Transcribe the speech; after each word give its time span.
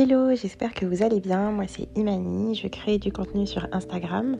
Hello, 0.00 0.32
j'espère 0.36 0.74
que 0.74 0.86
vous 0.86 1.02
allez 1.02 1.18
bien. 1.18 1.50
Moi 1.50 1.64
c'est 1.66 1.88
Imani, 1.96 2.54
je 2.54 2.68
crée 2.68 2.98
du 2.98 3.10
contenu 3.10 3.48
sur 3.48 3.66
Instagram, 3.72 4.38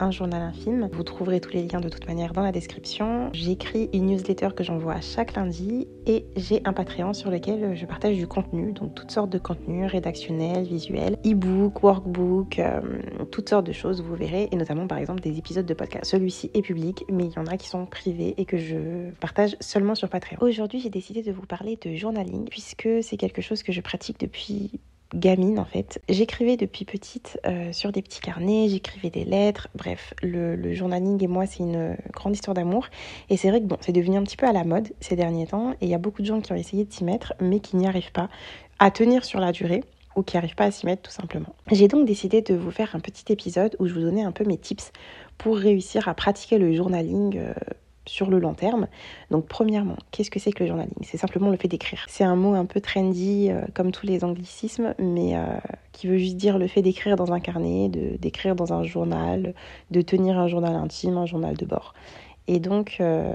un 0.00 0.10
journal 0.10 0.40
infime. 0.40 0.88
Vous 0.92 1.02
trouverez 1.02 1.40
tous 1.40 1.52
les 1.52 1.66
liens 1.66 1.80
de 1.80 1.88
toute 1.88 2.06
manière 2.06 2.32
dans 2.32 2.42
la 2.42 2.52
description. 2.52 3.30
J'écris 3.32 3.90
une 3.92 4.06
newsletter 4.06 4.48
que 4.56 4.64
j'envoie 4.64 5.00
chaque 5.00 5.34
lundi 5.34 5.86
et 6.06 6.24
j'ai 6.36 6.62
un 6.64 6.72
Patreon 6.72 7.12
sur 7.12 7.30
lequel 7.30 7.76
je 7.76 7.84
partage 7.84 8.16
du 8.16 8.26
contenu, 8.26 8.72
donc 8.72 8.94
toutes 8.94 9.10
sortes 9.10 9.30
de 9.30 9.38
contenus 9.38 9.90
rédactionnels, 9.90 10.64
visuels, 10.64 11.18
e-book, 11.26 11.82
workbook, 11.82 12.58
euh, 12.58 12.80
toutes 13.30 13.48
sortes 13.48 13.66
de 13.66 13.72
choses, 13.72 14.00
vous 14.00 14.14
verrez, 14.14 14.48
et 14.52 14.56
notamment 14.56 14.86
par 14.86 14.98
exemple 14.98 15.20
des 15.20 15.36
épisodes 15.38 15.66
de 15.66 15.74
podcast. 15.74 16.10
Celui-ci 16.10 16.50
est 16.54 16.62
public, 16.62 17.04
mais 17.10 17.24
il 17.24 17.32
y 17.32 17.38
en 17.38 17.46
a 17.46 17.56
qui 17.56 17.68
sont 17.68 17.84
privés 17.86 18.34
et 18.38 18.44
que 18.44 18.56
je 18.56 19.10
partage 19.20 19.56
seulement 19.60 19.94
sur 19.94 20.08
Patreon. 20.08 20.38
Aujourd'hui, 20.40 20.80
j'ai 20.80 20.90
décidé 20.90 21.22
de 21.22 21.32
vous 21.32 21.46
parler 21.46 21.78
de 21.82 21.94
journaling 21.94 22.48
puisque 22.48 22.88
c'est 23.02 23.16
quelque 23.16 23.42
chose 23.42 23.62
que 23.62 23.72
je 23.72 23.80
pratique 23.80 24.18
depuis 24.20 24.35
gamine 25.14 25.58
en 25.58 25.64
fait. 25.64 26.00
J'écrivais 26.08 26.56
depuis 26.56 26.84
petite 26.84 27.38
euh, 27.46 27.72
sur 27.72 27.92
des 27.92 28.02
petits 28.02 28.20
carnets, 28.20 28.68
j'écrivais 28.68 29.10
des 29.10 29.24
lettres, 29.24 29.68
bref, 29.74 30.14
le, 30.22 30.74
journaling 30.74 31.22
et 31.22 31.28
moi 31.28 31.46
c'est 31.46 31.60
une 31.60 31.96
grande 32.12 32.34
histoire 32.34 32.54
d'amour. 32.54 32.86
Et 33.30 33.36
c'est 33.36 33.50
vrai 33.50 33.60
que 33.60 33.66
bon, 33.66 33.76
c'est 33.80 33.92
devenu 33.92 34.16
un 34.16 34.22
petit 34.22 34.36
peu 34.36 34.46
à 34.46 34.52
la 34.52 34.64
mode 34.64 34.88
ces 35.00 35.16
derniers 35.16 35.46
temps 35.46 35.72
et 35.72 35.86
il 35.86 35.88
y 35.88 35.94
a 35.94 35.98
beaucoup 35.98 36.22
de 36.22 36.26
gens 36.26 36.40
qui 36.40 36.52
ont 36.52 36.56
essayé 36.56 36.84
de 36.84 36.92
s'y 36.92 37.04
mettre 37.04 37.34
mais 37.40 37.60
qui 37.60 37.76
n'y 37.76 37.86
arrivent 37.86 38.12
pas 38.12 38.28
à 38.78 38.90
tenir 38.90 39.24
sur 39.24 39.40
la 39.40 39.52
durée 39.52 39.82
ou 40.16 40.22
qui 40.22 40.36
n'arrivent 40.36 40.54
pas 40.54 40.64
à 40.64 40.70
s'y 40.70 40.86
mettre 40.86 41.02
tout 41.02 41.10
simplement. 41.10 41.54
J'ai 41.70 41.88
donc 41.88 42.06
décidé 42.06 42.42
de 42.42 42.54
vous 42.54 42.70
faire 42.70 42.96
un 42.96 43.00
petit 43.00 43.30
épisode 43.32 43.76
où 43.78 43.86
je 43.86 43.94
vous 43.94 44.00
donnais 44.00 44.22
un 44.22 44.32
peu 44.32 44.44
mes 44.44 44.58
tips 44.58 44.92
pour 45.38 45.56
réussir 45.56 46.08
à 46.08 46.14
pratiquer 46.14 46.58
le 46.58 46.74
journaling. 46.74 47.38
Euh, 47.38 47.52
sur 48.06 48.30
le 48.30 48.38
long 48.38 48.54
terme. 48.54 48.86
Donc 49.30 49.46
premièrement, 49.46 49.96
qu'est-ce 50.10 50.30
que 50.30 50.38
c'est 50.38 50.52
que 50.52 50.62
le 50.64 50.68
journaling? 50.68 50.94
C'est 51.02 51.18
simplement 51.18 51.50
le 51.50 51.56
fait 51.56 51.68
d'écrire. 51.68 52.04
C'est 52.08 52.24
un 52.24 52.36
mot 52.36 52.54
un 52.54 52.64
peu 52.64 52.80
trendy 52.80 53.50
euh, 53.50 53.62
comme 53.74 53.92
tous 53.92 54.06
les 54.06 54.24
anglicismes, 54.24 54.94
mais 54.98 55.36
euh, 55.36 55.44
qui 55.92 56.06
veut 56.06 56.18
juste 56.18 56.36
dire 56.36 56.58
le 56.58 56.68
fait 56.68 56.82
d'écrire 56.82 57.16
dans 57.16 57.32
un 57.32 57.40
carnet, 57.40 57.88
d'écrire 57.88 58.54
dans 58.54 58.72
un 58.72 58.82
journal, 58.82 59.54
de 59.90 60.00
tenir 60.00 60.38
un 60.38 60.48
journal 60.48 60.74
intime, 60.74 61.16
un 61.16 61.26
journal 61.26 61.56
de 61.56 61.66
bord 61.66 61.94
et 62.48 62.60
donc 62.60 62.98
euh, 63.00 63.32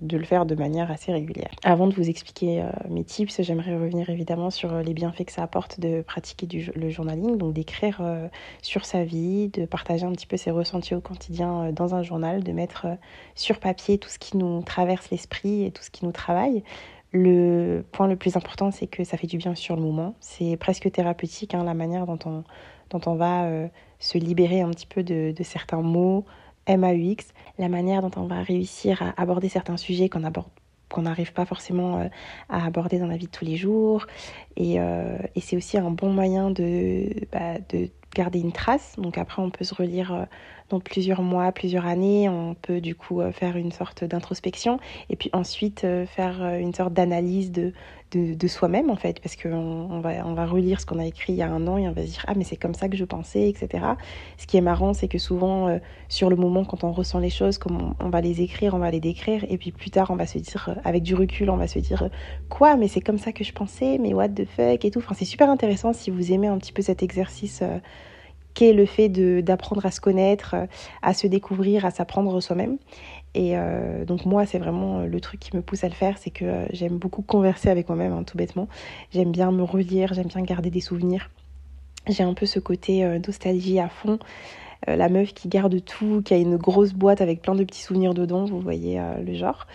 de 0.00 0.16
le 0.16 0.24
faire 0.24 0.46
de 0.46 0.54
manière 0.54 0.90
assez 0.90 1.12
régulière. 1.12 1.50
Avant 1.64 1.86
de 1.86 1.94
vous 1.94 2.08
expliquer 2.08 2.62
euh, 2.62 2.70
mes 2.88 3.02
tips, 3.02 3.42
j'aimerais 3.42 3.74
revenir 3.74 4.08
évidemment 4.08 4.50
sur 4.50 4.72
euh, 4.72 4.82
les 4.82 4.94
bienfaits 4.94 5.24
que 5.24 5.32
ça 5.32 5.42
apporte 5.42 5.80
de 5.80 6.02
pratiquer 6.02 6.46
le 6.74 6.90
journaling, 6.90 7.36
donc 7.36 7.54
d'écrire 7.54 8.00
sur 8.62 8.84
sa 8.84 9.04
vie, 9.04 9.48
de 9.48 9.64
partager 9.64 10.04
un 10.04 10.12
petit 10.12 10.26
peu 10.26 10.36
ses 10.36 10.50
ressentis 10.50 10.94
au 10.94 11.00
quotidien 11.00 11.72
dans 11.72 11.94
un 11.94 12.02
journal, 12.02 12.44
de 12.44 12.52
mettre 12.52 12.86
sur 13.34 13.58
papier 13.58 13.98
tout 13.98 14.08
ce 14.08 14.18
qui 14.18 14.36
nous 14.36 14.62
traverse 14.62 15.10
l'esprit 15.10 15.64
et 15.64 15.70
tout 15.70 15.82
ce 15.82 15.90
qui 15.90 16.04
nous 16.04 16.12
travaille. 16.12 16.62
Le 17.12 17.84
point 17.92 18.06
le 18.06 18.16
plus 18.16 18.36
important, 18.36 18.70
c'est 18.70 18.86
que 18.86 19.04
ça 19.04 19.16
fait 19.16 19.26
du 19.26 19.38
bien 19.38 19.54
sur 19.54 19.76
le 19.76 19.82
moment. 19.82 20.14
C'est 20.20 20.56
presque 20.56 20.90
thérapeutique, 20.90 21.54
hein, 21.54 21.64
la 21.64 21.74
manière 21.74 22.06
dont 22.06 22.18
on, 22.26 22.44
dont 22.90 23.00
on 23.06 23.14
va 23.14 23.48
se 23.98 24.18
libérer 24.18 24.60
un 24.60 24.70
petit 24.70 24.86
peu 24.86 25.02
de 25.02 25.34
certains 25.42 25.82
mots, 25.82 26.24
MAUX, 26.68 27.32
la 27.58 27.68
manière 27.68 28.02
dont 28.02 28.10
on 28.16 28.26
va 28.26 28.42
réussir 28.42 29.02
à 29.02 29.20
aborder 29.20 29.48
certains 29.48 29.76
sujets 29.76 30.08
qu'on 30.08 30.22
qu'on 30.88 31.02
n'arrive 31.02 31.32
pas 31.32 31.44
forcément 31.44 32.00
euh, 32.00 32.08
à 32.48 32.64
aborder 32.64 32.98
dans 32.98 33.06
la 33.06 33.16
vie 33.16 33.26
de 33.26 33.30
tous 33.30 33.44
les 33.44 33.56
jours. 33.56 34.06
Et, 34.56 34.80
euh, 34.80 35.18
c'est 35.40 35.56
aussi 35.56 35.78
un 35.78 35.90
bon 35.90 36.10
moyen 36.10 36.50
de, 36.50 37.08
bah, 37.32 37.58
de 37.70 37.88
garder 38.14 38.40
une 38.40 38.52
trace. 38.52 38.94
Donc 38.96 39.18
après, 39.18 39.42
on 39.42 39.50
peut 39.50 39.64
se 39.64 39.74
relire 39.74 40.12
euh, 40.12 40.24
dans 40.68 40.80
plusieurs 40.80 41.22
mois, 41.22 41.52
plusieurs 41.52 41.86
années. 41.86 42.28
On 42.28 42.54
peut 42.54 42.80
du 42.80 42.94
coup 42.94 43.20
faire 43.32 43.56
une 43.56 43.72
sorte 43.72 44.04
d'introspection 44.04 44.78
et 45.10 45.16
puis 45.16 45.30
ensuite 45.32 45.86
faire 46.06 46.42
une 46.56 46.74
sorte 46.74 46.92
d'analyse 46.92 47.52
de, 47.52 47.72
de, 48.14 48.48
soi-même 48.48 48.90
en 48.90 48.96
fait, 48.96 49.20
parce 49.20 49.36
qu'on 49.36 49.52
on 49.52 50.00
va, 50.00 50.26
on 50.26 50.34
va 50.34 50.46
relire 50.46 50.80
ce 50.80 50.86
qu'on 50.86 50.98
a 50.98 51.04
écrit 51.04 51.32
il 51.32 51.36
y 51.36 51.42
a 51.42 51.50
un 51.50 51.66
an 51.66 51.76
et 51.76 51.88
on 51.88 51.92
va 51.92 52.02
se 52.02 52.12
dire 52.12 52.24
ah 52.28 52.34
mais 52.36 52.44
c'est 52.44 52.56
comme 52.56 52.74
ça 52.74 52.88
que 52.88 52.96
je 52.96 53.04
pensais, 53.04 53.48
etc. 53.48 53.84
Ce 54.38 54.46
qui 54.46 54.56
est 54.56 54.60
marrant, 54.60 54.94
c'est 54.94 55.08
que 55.08 55.18
souvent 55.18 55.68
euh, 55.68 55.78
sur 56.08 56.30
le 56.30 56.36
moment 56.36 56.64
quand 56.64 56.84
on 56.84 56.92
ressent 56.92 57.18
les 57.18 57.30
choses, 57.30 57.58
comme 57.58 57.94
on, 57.98 58.08
va 58.08 58.20
les 58.20 58.42
écrire, 58.42 58.74
on 58.74 58.78
va 58.78 58.90
les 58.90 59.00
décrire, 59.00 59.44
et 59.48 59.58
puis 59.58 59.72
plus 59.72 59.90
tard 59.90 60.10
on 60.10 60.16
va 60.16 60.26
se 60.26 60.38
dire 60.38 60.68
euh, 60.68 60.80
avec 60.84 61.02
du 61.02 61.14
recul, 61.14 61.50
on 61.50 61.56
va 61.56 61.66
se 61.66 61.78
dire 61.78 62.08
quoi, 62.48 62.76
mais 62.76 62.88
c'est 62.88 63.00
comme 63.00 63.18
ça 63.18 63.32
que 63.32 63.44
je 63.44 63.52
pensais, 63.52 63.98
mais 63.98 64.14
what 64.14 64.28
the 64.28 64.46
fuck 64.46 64.84
et 64.84 64.90
tout. 64.90 65.00
Enfin 65.00 65.14
c'est 65.18 65.24
super 65.24 65.50
intéressant 65.50 65.92
si 65.92 66.10
vous 66.10 66.32
aimez 66.32 66.46
un 66.46 66.58
petit 66.58 66.72
peu 66.72 66.82
cet 66.82 67.02
exercice. 67.02 67.60
Euh, 67.62 67.78
qu'est 68.56 68.72
le 68.72 68.86
fait 68.86 69.08
d'apprendre 69.42 69.86
à 69.86 69.92
se 69.92 70.00
connaître, 70.00 70.56
à 71.02 71.14
se 71.14 71.28
découvrir, 71.28 71.84
à 71.84 71.92
s'apprendre 71.92 72.40
soi-même. 72.40 72.78
Et 73.36 73.50
euh, 73.54 74.06
donc 74.06 74.24
moi, 74.24 74.46
c'est 74.46 74.58
vraiment 74.58 75.00
euh, 75.00 75.06
le 75.06 75.20
truc 75.20 75.38
qui 75.40 75.54
me 75.54 75.60
pousse 75.60 75.84
à 75.84 75.88
le 75.88 75.94
faire, 75.94 76.16
c'est 76.16 76.30
que 76.30 76.46
euh, 76.46 76.66
j'aime 76.72 76.96
beaucoup 76.96 77.20
converser 77.20 77.68
avec 77.68 77.86
moi-même, 77.86 78.14
hein, 78.14 78.22
tout 78.22 78.38
bêtement. 78.38 78.66
J'aime 79.12 79.30
bien 79.30 79.52
me 79.52 79.62
relire, 79.62 80.14
j'aime 80.14 80.28
bien 80.28 80.40
garder 80.40 80.70
des 80.70 80.80
souvenirs. 80.80 81.30
J'ai 82.08 82.22
un 82.22 82.32
peu 82.32 82.46
ce 82.46 82.58
côté 82.58 83.04
nostalgie 83.26 83.78
à 83.78 83.88
fond. 83.88 84.20
la 84.86 85.08
meuf 85.08 85.34
qui 85.34 85.48
garde 85.48 85.84
tout, 85.84 86.22
qui 86.24 86.32
a 86.34 86.36
une 86.36 86.56
grosse 86.56 86.92
boîte 86.92 87.20
avec 87.20 87.42
plein 87.42 87.56
de 87.56 87.64
petits 87.64 87.82
souvenirs 87.82 88.14
dedans, 88.14 88.44
vous 88.44 88.60
voyez 88.60 89.02
le 89.26 89.34
genre. 89.34 89.66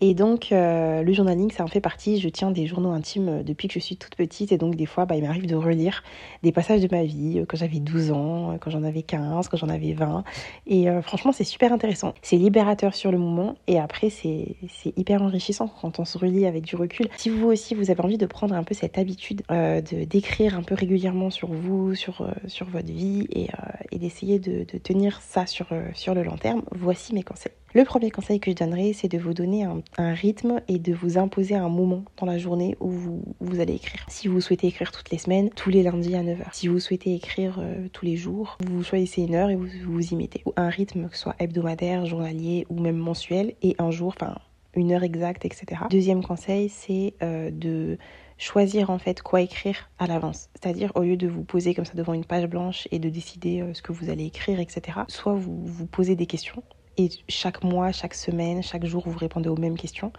Et 0.00 0.14
donc, 0.14 0.52
euh, 0.52 1.02
le 1.02 1.12
journaling, 1.12 1.50
ça 1.50 1.64
en 1.64 1.66
fait 1.66 1.80
partie. 1.80 2.20
Je 2.20 2.28
tiens 2.28 2.52
des 2.52 2.66
journaux 2.66 2.92
intimes 2.92 3.28
euh, 3.28 3.42
depuis 3.42 3.66
que 3.66 3.74
je 3.74 3.80
suis 3.80 3.96
toute 3.96 4.14
petite. 4.14 4.52
Et 4.52 4.58
donc, 4.58 4.76
des 4.76 4.86
fois, 4.86 5.06
bah, 5.06 5.16
il 5.16 5.24
m'arrive 5.24 5.46
de 5.46 5.56
relire 5.56 6.04
des 6.44 6.52
passages 6.52 6.80
de 6.80 6.88
ma 6.90 7.02
vie 7.02 7.40
euh, 7.40 7.44
quand 7.46 7.56
j'avais 7.56 7.80
12 7.80 8.12
ans, 8.12 8.56
quand 8.60 8.70
j'en 8.70 8.84
avais 8.84 9.02
15, 9.02 9.48
quand 9.48 9.56
j'en 9.56 9.68
avais 9.68 9.92
20. 9.94 10.22
Et 10.66 10.86
franchement, 11.02 11.32
c'est 11.32 11.44
super 11.44 11.72
intéressant. 11.72 12.14
C'est 12.22 12.36
libérateur 12.36 12.94
sur 12.94 13.10
le 13.10 13.18
moment. 13.18 13.56
Et 13.66 13.78
après, 13.78 14.10
c'est 14.10 14.56
hyper 14.96 15.22
enrichissant 15.22 15.68
quand 15.80 15.98
on 15.98 16.04
se 16.04 16.18
relit 16.18 16.46
avec 16.46 16.64
du 16.64 16.76
recul. 16.76 17.08
Si 17.16 17.30
vous 17.30 17.46
aussi, 17.48 17.74
vous 17.74 17.90
avez 17.90 18.00
envie 18.00 18.18
de 18.18 18.26
prendre 18.26 18.54
un 18.54 18.62
peu 18.62 18.74
cette 18.74 18.98
habitude 18.98 19.42
de 19.48 20.04
d'écrire 20.04 20.56
un 20.56 20.62
peu 20.62 20.74
régulièrement 20.74 21.30
sur 21.30 21.48
vous, 21.48 21.94
sur, 21.94 22.28
sur 22.46 22.66
votre 22.66 22.90
vie 22.90 23.26
et, 23.30 23.48
et 23.90 23.98
d'essayer 23.98 24.38
de, 24.38 24.64
de, 24.64 24.78
tenir 24.78 25.20
ça 25.20 25.46
sur, 25.46 25.66
sur 25.94 26.14
le 26.14 26.22
long 26.22 26.36
terme, 26.36 26.62
voici 26.72 27.14
mes 27.14 27.22
conseils. 27.22 27.52
Le 27.78 27.84
premier 27.84 28.10
conseil 28.10 28.40
que 28.40 28.50
je 28.50 28.56
donnerai, 28.56 28.92
c'est 28.92 29.06
de 29.06 29.18
vous 29.18 29.34
donner 29.34 29.62
un, 29.62 30.12
rythme 30.12 30.60
et 30.66 30.80
de 30.80 30.92
vous 30.92 31.16
imposer 31.16 31.54
un 31.54 31.68
moment 31.68 32.02
dans 32.16 32.26
la 32.26 32.36
journée 32.36 32.76
où 32.80 32.90
vous, 32.90 33.60
allez 33.60 33.74
écrire. 33.74 34.04
Si 34.08 34.26
vous 34.26 34.40
souhaitez 34.40 34.66
écrire 34.66 34.90
toutes 34.90 35.12
les 35.12 35.18
semaines, 35.18 35.48
tous 35.50 35.70
les 35.70 35.84
lundis 35.84 36.16
à 36.16 36.24
9h. 36.24 36.46
Si 36.50 36.66
vous 36.66 36.80
souhaitez 36.80 37.14
écrire 37.14 37.60
euh, 37.60 37.86
tous 37.92 38.04
les 38.04 38.16
jours, 38.16 38.58
vous 38.66 38.82
choisissez 38.82 39.22
une 39.22 39.36
heure 39.36 39.48
et 39.48 39.54
vous 39.54 39.68
vous 39.86 40.12
y 40.12 40.16
mettez. 40.16 40.42
Ou 40.44 40.52
un 40.56 40.70
rythme, 40.70 41.08
que 41.08 41.14
ce 41.14 41.22
soit 41.22 41.36
hebdomadaire, 41.38 42.04
journalier 42.04 42.66
ou 42.68 42.80
même 42.80 42.96
mensuel, 42.96 43.54
et 43.62 43.76
un 43.78 43.92
jour, 43.92 44.12
enfin 44.16 44.34
une 44.74 44.90
heure 44.90 45.04
exacte, 45.04 45.44
etc. 45.44 45.82
Deuxième 45.88 46.24
conseil, 46.24 46.68
c'est 46.70 47.14
euh, 47.22 47.52
de 47.52 47.96
choisir 48.38 48.90
en 48.90 48.98
fait 48.98 49.22
quoi 49.22 49.40
écrire 49.40 49.88
à 50.00 50.08
l'avance. 50.08 50.48
C'est-à-dire 50.60 50.90
au 50.96 51.02
lieu 51.02 51.16
de 51.16 51.28
vous 51.28 51.44
poser 51.44 51.74
comme 51.74 51.84
ça 51.84 51.94
devant 51.94 52.12
une 52.12 52.24
page 52.24 52.46
blanche 52.46 52.88
et 52.90 52.98
de 52.98 53.08
décider 53.08 53.60
euh, 53.60 53.72
ce 53.72 53.82
que 53.82 53.92
vous 53.92 54.10
allez 54.10 54.24
écrire, 54.24 54.58
etc. 54.58 54.98
Soit 55.06 55.34
vous 55.34 55.64
vous 55.64 55.86
posez 55.86 56.16
des 56.16 56.26
questions 56.26 56.64
et 56.98 57.10
chaque 57.28 57.62
mois, 57.62 57.92
chaque 57.92 58.14
semaine, 58.14 58.62
chaque 58.62 58.84
jour, 58.84 59.04
vous 59.06 59.16
répondez 59.16 59.48
aux 59.48 59.56
mêmes 59.56 59.76
questions. 59.76 60.12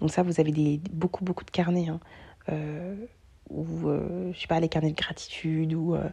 Donc 0.00 0.10
ça, 0.10 0.22
vous 0.22 0.38
avez 0.38 0.80
beaucoup, 0.92 1.24
beaucoup 1.24 1.44
de 1.44 1.50
carnets. 1.50 1.88
Hein. 1.88 2.00
Euh, 2.50 2.94
ou, 3.48 3.88
euh, 3.88 4.32
je 4.32 4.40
sais 4.40 4.46
pas, 4.46 4.60
les 4.60 4.68
carnets 4.68 4.90
de 4.90 4.96
gratitude 4.96 5.72
ou 5.72 5.94
euh, 5.94 6.08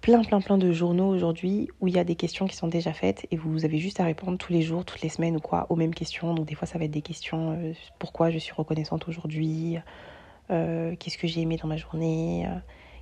plein, 0.00 0.22
plein, 0.24 0.40
plein 0.40 0.58
de 0.58 0.72
journaux 0.72 1.08
aujourd'hui 1.08 1.68
où 1.80 1.86
il 1.86 1.94
y 1.94 1.98
a 1.98 2.04
des 2.04 2.16
questions 2.16 2.46
qui 2.46 2.56
sont 2.56 2.66
déjà 2.66 2.92
faites 2.92 3.26
et 3.30 3.36
vous 3.36 3.64
avez 3.64 3.78
juste 3.78 4.00
à 4.00 4.04
répondre 4.04 4.36
tous 4.36 4.52
les 4.52 4.62
jours, 4.62 4.84
toutes 4.84 5.02
les 5.02 5.10
semaines 5.10 5.36
ou 5.36 5.40
quoi, 5.40 5.66
aux 5.68 5.76
mêmes 5.76 5.94
questions. 5.94 6.34
Donc 6.34 6.46
des 6.46 6.54
fois, 6.56 6.66
ça 6.66 6.78
va 6.78 6.86
être 6.86 6.90
des 6.90 7.02
questions 7.02 7.72
pourquoi 7.98 8.30
je 8.30 8.38
suis 8.38 8.52
reconnaissante 8.52 9.06
aujourd'hui, 9.08 9.76
qu'est-ce 10.48 11.18
que 11.18 11.28
j'ai 11.28 11.42
aimé 11.42 11.56
dans 11.56 11.68
ma 11.68 11.76
journée, 11.76 12.48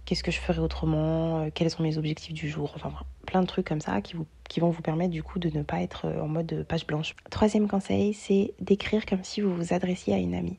qu'est-ce 0.09 0.23
que 0.23 0.31
je 0.31 0.41
ferais 0.41 0.59
autrement, 0.59 1.51
quels 1.53 1.69
sont 1.69 1.83
mes 1.83 1.99
objectifs 1.99 2.33
du 2.33 2.49
jour, 2.49 2.73
enfin 2.75 2.91
plein 3.27 3.43
de 3.43 3.47
trucs 3.47 3.69
comme 3.69 3.83
ça 3.83 4.01
qui, 4.01 4.17
qui 4.49 4.59
vont 4.59 4.71
vous 4.71 4.81
permettre 4.81 5.11
du 5.11 5.23
coup 5.23 5.39
de 5.39 5.55
ne 5.55 5.63
pas 5.63 5.83
être 5.83 6.07
euh, 6.07 6.23
en 6.23 6.29
mode 6.29 6.65
page 6.67 6.87
blanche. 6.87 7.15
Troisième 7.29 7.69
conseil, 7.69 8.15
c'est 8.15 8.55
d'écrire 8.59 9.05
comme 9.05 9.23
si 9.23 9.43
vous 9.43 9.55
vous 9.55 9.75
adressiez 9.75 10.15
à 10.15 10.17
une 10.17 10.35
amie. 10.35 10.57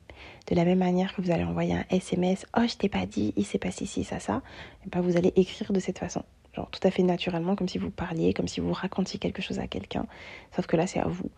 De 0.51 0.55
la 0.55 0.65
même 0.65 0.77
manière 0.77 1.15
que 1.15 1.23
vous 1.23 1.31
allez 1.31 1.45
envoyer 1.45 1.73
un 1.73 1.83
SMS, 1.89 2.45
oh 2.55 2.61
je 2.69 2.75
t'ai 2.75 2.89
pas 2.89 3.07
dit, 3.07 3.33
il 3.37 3.43
s'est 3.43 3.57
passé 3.57 3.87
ci, 3.87 4.03
ça, 4.03 4.19
ça, 4.19 4.43
et 4.85 4.89
ben 4.89 5.01
vous 5.01 5.17
allez 5.17 5.33
écrire 5.35 5.73
de 5.73 5.79
cette 5.79 5.97
façon. 5.97 6.23
Genre 6.53 6.69
tout 6.69 6.87
à 6.87 6.91
fait 6.91 7.01
naturellement, 7.01 7.55
comme 7.55 7.67
si 7.67 7.79
vous 7.79 7.89
parliez, 7.89 8.35
comme 8.35 8.47
si 8.47 8.59
vous 8.59 8.71
racontiez 8.71 9.17
quelque 9.17 9.41
chose 9.41 9.57
à 9.57 9.65
quelqu'un. 9.65 10.05
Sauf 10.55 10.67
que 10.67 10.77
là, 10.77 10.85
c'est 10.85 10.99
à 10.99 11.07
vous. 11.07 11.31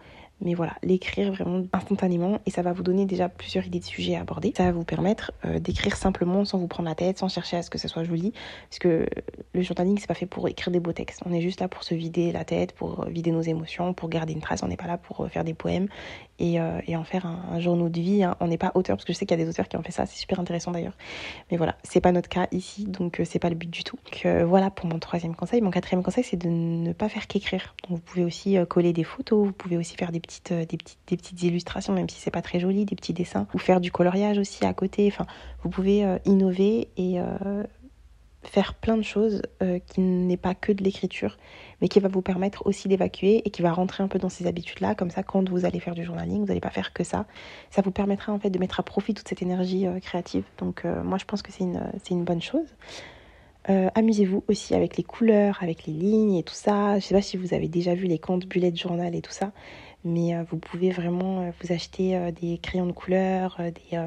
Mais 0.44 0.56
voilà, 0.56 0.74
l'écrire 0.82 1.32
vraiment 1.32 1.64
instantanément 1.72 2.40
et 2.48 2.52
ça 2.52 2.64
va 2.64 2.74
vous 2.74 2.82
donner 2.82 3.06
déjà 3.06 3.30
plusieurs 3.30 3.66
idées 3.66 3.80
de 3.80 3.86
sujets 3.86 4.16
à 4.16 4.22
aborder. 4.22 4.54
Ça 4.58 4.64
va 4.64 4.72
vous 4.72 4.84
permettre 4.84 5.32
euh, 5.46 5.60
d'écrire 5.60 5.96
simplement 5.96 6.46
sans 6.46 6.58
vous 6.58 6.68
prendre 6.68 6.90
la 6.90 6.96
tête, 6.96 7.20
sans 7.20 7.30
chercher 7.30 7.58
à 7.58 7.62
ce 7.62 7.70
que 7.70 7.78
ce 7.78 7.88
soit 7.88 8.04
joli. 8.04 8.34
Parce 8.70 8.80
que 8.80 9.06
le 9.54 9.62
journaling, 9.62 10.00
c'est 10.00 10.08
pas 10.08 10.16
fait 10.16 10.26
pour 10.26 10.48
écrire 10.48 10.72
des 10.72 10.80
beaux 10.80 10.94
textes. 10.94 11.22
On 11.26 11.34
est 11.34 11.42
juste 11.42 11.62
là 11.62 11.68
pour 11.68 11.84
se 11.84 11.94
vider 11.94 12.32
la 12.32 12.44
tête, 12.44 12.74
pour 12.74 13.06
vider 13.06 13.32
nos 13.32 13.42
émotions, 13.42 13.94
pour 13.94 14.10
garder 14.10 14.34
une 14.34 14.42
trace. 14.42 14.64
On 14.64 14.68
n'est 14.68 14.78
pas 14.78 14.88
là 14.88 14.98
pour 14.98 15.22
euh, 15.22 15.28
faire 15.28 15.44
des 15.44 15.54
poèmes 15.54 15.88
et, 16.40 16.60
euh, 16.60 16.80
en 16.90 17.04
faire 17.04 17.28
un, 17.28 17.60
journal 17.60 17.92
de 17.92 18.02
vie. 18.02 18.24
Hein. 18.24 18.36
On 18.40 18.48
n'est 18.48 18.58
pas 18.58 18.72
auteur, 18.74 18.98
parce 18.98 19.06
que 19.06 19.14
je 19.14 19.18
sais 19.18 19.26
qu'il 19.28 19.38
y 19.38 19.42
a 19.42 19.44
des 19.44 19.50
auteurs 19.50 19.68
qui 19.68 19.78
ont 19.78 19.84
fait 19.84 19.92
ça. 19.92 20.08
C'est 20.08 20.18
super 20.18 20.40
intéressant 20.40 20.72
d'ailleurs. 20.72 20.98
Mais 21.52 21.58
voilà, 21.58 21.76
c'est 21.84 22.02
pas 22.02 22.12
notre 22.12 22.30
cas 22.30 22.48
ici, 22.52 22.86
donc 22.86 23.22
c'est 23.26 23.40
pas 23.40 23.50
le 23.50 23.56
but 23.56 23.70
du 23.70 23.84
tout. 23.84 23.98
Donc 24.06 24.26
voilà 24.48 24.72
pour 24.72 24.88
mon 24.88 24.98
troisième 24.98 25.36
conseil. 25.36 25.62
Mon 25.62 25.72
quatrième 25.72 26.04
conseil, 26.04 26.24
c'est 26.24 26.38
de 26.38 26.50
ne 26.50 26.94
pas 26.94 27.10
faire 27.10 27.28
qu'écrire. 27.28 27.76
Vous 27.90 28.00
pouvez 28.00 28.24
aussi 28.24 28.58
coller 28.68 28.94
des 28.94 29.04
photos, 29.04 29.46
vous 29.46 29.54
pouvez 29.54 29.78
aussi 29.78 29.96
faire 29.96 30.12
des 30.12 30.20
petits 30.20 30.31
petites, 30.40 30.88
des, 31.08 31.18
petites, 31.18 31.44
illustrations, 31.44 31.94
même 31.94 32.10
si 32.10 32.20
c'est 32.20 32.32
pas 32.32 32.42
très 32.42 32.60
joli, 32.60 32.86
des 32.86 32.96
petits 32.96 33.14
dessins, 33.14 33.48
ou 33.54 33.58
faire 33.58 33.82
du 33.82 33.92
coloriage 33.92 34.38
aussi 34.38 34.66
à 34.66 34.74
côté. 34.74 35.08
Enfin, 35.08 35.26
vous 35.64 35.70
pouvez 35.70 36.06
innover 36.26 36.88
et 36.98 37.20
faire 38.44 38.74
plein 38.74 38.98
de 38.98 39.04
choses 39.04 39.42
euh, 39.62 39.80
qui 39.80 40.02
n'est 40.02 40.38
pas 40.38 40.56
que 40.56 40.72
de 40.72 40.84
l'écriture, 40.84 41.38
mais 41.82 41.88
qui 41.88 42.00
va 42.00 42.08
vous 42.08 42.22
permettre 42.22 42.66
aussi 42.66 42.88
d'évacuer 42.88 43.42
et 43.46 43.50
qui 43.52 43.62
va 43.62 43.72
rentrer 43.72 44.04
un 44.04 44.08
peu 44.08 44.20
dans 44.20 44.30
ces 44.30 44.48
habitudes-là. 44.48 44.96
Comme 44.96 45.12
ça, 45.12 45.24
quand 45.24 45.48
vous 45.50 45.66
allez 45.66 45.80
faire 45.80 45.96
du 45.96 46.04
journaling, 46.04 46.42
vous 46.42 46.48
n'allez 46.48 46.60
pas 46.60 46.72
faire 46.72 46.94
que 46.94 47.04
ça. 47.04 47.26
Ça 47.70 47.82
vous 47.82 47.92
permettra 47.92 48.34
en 48.34 48.40
fait 48.40 48.50
de 48.50 48.60
mettre 48.60 48.80
à 48.80 48.84
profit 48.84 49.14
toute 49.14 49.28
cette 49.28 49.42
énergie 49.42 49.86
euh, 49.86 50.00
créative. 50.00 50.44
Donc 50.58 50.86
euh, 50.86 51.04
moi, 51.04 51.18
je 51.18 51.26
pense 51.26 51.42
que 51.42 51.52
c'est 51.52 51.64
une, 51.64 52.24
bonne 52.24 52.42
chose. 52.42 52.68
amusez-vous 53.68 54.44
aussi 54.48 54.74
avec 54.74 54.98
les 54.98 55.04
couleurs, 55.04 55.60
avec 55.62 55.86
les 55.86 55.94
lignes 55.94 56.36
et 56.36 56.44
tout 56.44 56.56
ça. 56.56 56.98
Je 57.00 57.06
sais 57.06 57.16
pas 57.16 57.22
si 57.22 57.38
vous 57.38 57.54
avez 57.54 57.68
déjà 57.68 57.94
vu 57.94 58.08
les 58.08 58.20
comptes 58.20 58.48
bullet 58.48 58.76
journal 58.76 59.14
et 59.16 59.22
tout 59.22 59.32
ça, 59.32 59.52
mais 60.04 60.42
vous 60.50 60.58
pouvez 60.58 60.92
vraiment 60.92 61.52
vous 61.62 61.74
acheter 61.74 62.32
des 62.42 62.58
crayons 62.58 62.88
de 62.88 62.92
couleur, 62.92 63.58
des 63.60 63.98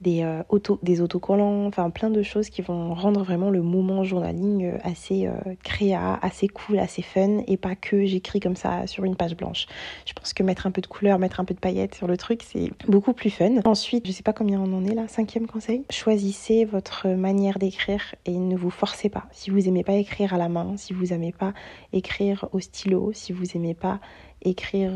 des, 0.00 0.22
euh, 0.22 0.42
des 0.82 1.00
autocollants, 1.00 1.66
enfin 1.66 1.88
plein 1.90 2.10
de 2.10 2.22
choses 2.22 2.50
qui 2.50 2.62
vont 2.62 2.94
rendre 2.94 3.22
vraiment 3.22 3.50
le 3.50 3.62
moment 3.62 4.04
journaling 4.04 4.64
euh, 4.64 4.78
assez 4.82 5.26
euh, 5.26 5.32
créa, 5.62 6.18
assez 6.22 6.48
cool, 6.48 6.78
assez 6.78 7.02
fun 7.02 7.38
et 7.46 7.56
pas 7.56 7.74
que 7.74 8.04
j'écris 8.04 8.40
comme 8.40 8.56
ça 8.56 8.86
sur 8.86 9.04
une 9.04 9.16
page 9.16 9.36
blanche. 9.36 9.66
Je 10.06 10.12
pense 10.12 10.34
que 10.34 10.42
mettre 10.42 10.66
un 10.66 10.70
peu 10.70 10.82
de 10.82 10.86
couleur, 10.86 11.18
mettre 11.18 11.40
un 11.40 11.44
peu 11.44 11.54
de 11.54 11.60
paillettes 11.60 11.94
sur 11.94 12.06
le 12.06 12.16
truc, 12.16 12.42
c'est 12.42 12.70
beaucoup 12.88 13.14
plus 13.14 13.30
fun. 13.30 13.60
Ensuite, 13.64 14.06
je 14.06 14.12
sais 14.12 14.22
pas 14.22 14.34
combien 14.34 14.60
on 14.60 14.72
en 14.76 14.84
est 14.84 14.94
là, 14.94 15.08
cinquième 15.08 15.46
conseil, 15.46 15.84
choisissez 15.90 16.64
votre 16.66 17.08
manière 17.08 17.58
d'écrire 17.58 18.14
et 18.26 18.36
ne 18.36 18.56
vous 18.56 18.70
forcez 18.70 19.08
pas. 19.08 19.24
Si 19.32 19.50
vous 19.50 19.66
aimez 19.66 19.82
pas 19.82 19.94
écrire 19.94 20.34
à 20.34 20.38
la 20.38 20.48
main, 20.48 20.76
si 20.76 20.92
vous 20.92 21.12
aimez 21.12 21.32
pas 21.32 21.54
écrire 21.92 22.48
au 22.52 22.60
stylo, 22.60 23.12
si 23.14 23.32
vous 23.32 23.56
aimez 23.56 23.74
pas 23.74 24.00
écrire 24.46 24.92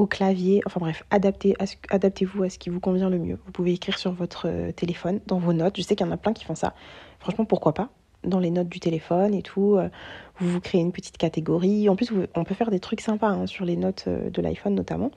au 0.00 0.06
clavier. 0.06 0.62
Enfin 0.66 0.80
bref, 0.80 1.04
adaptez, 1.10 1.54
adaptez-vous 1.90 2.42
à 2.42 2.50
ce 2.50 2.58
qui 2.58 2.70
vous 2.70 2.80
convient 2.80 3.10
le 3.10 3.18
mieux. 3.18 3.38
Vous 3.44 3.52
pouvez 3.52 3.74
écrire 3.74 3.98
sur 3.98 4.12
votre 4.12 4.48
euh, 4.48 4.72
téléphone, 4.72 5.20
dans 5.26 5.38
vos 5.38 5.52
notes. 5.52 5.76
Je 5.76 5.82
sais 5.82 5.94
qu'il 5.94 6.06
y 6.06 6.08
en 6.08 6.12
a 6.12 6.16
plein 6.16 6.32
qui 6.32 6.44
font 6.44 6.54
ça. 6.54 6.74
Franchement, 7.18 7.44
pourquoi 7.44 7.74
pas? 7.74 7.90
Dans 8.24 8.38
les 8.38 8.50
notes 8.50 8.68
du 8.68 8.80
téléphone 8.80 9.34
et 9.34 9.42
tout. 9.42 9.76
Euh, 9.76 9.88
vous 10.38 10.48
vous 10.48 10.60
créez 10.60 10.80
une 10.80 10.92
petite 10.92 11.18
catégorie. 11.18 11.88
En 11.90 11.96
plus, 11.96 12.10
on 12.34 12.44
peut 12.44 12.54
faire 12.54 12.70
des 12.70 12.80
trucs 12.80 13.02
sympas 13.02 13.28
hein, 13.28 13.46
sur 13.46 13.66
les 13.66 13.76
notes 13.76 14.04
euh, 14.08 14.30
de 14.30 14.40
l'iPhone 14.40 14.74
notamment. 14.74 15.10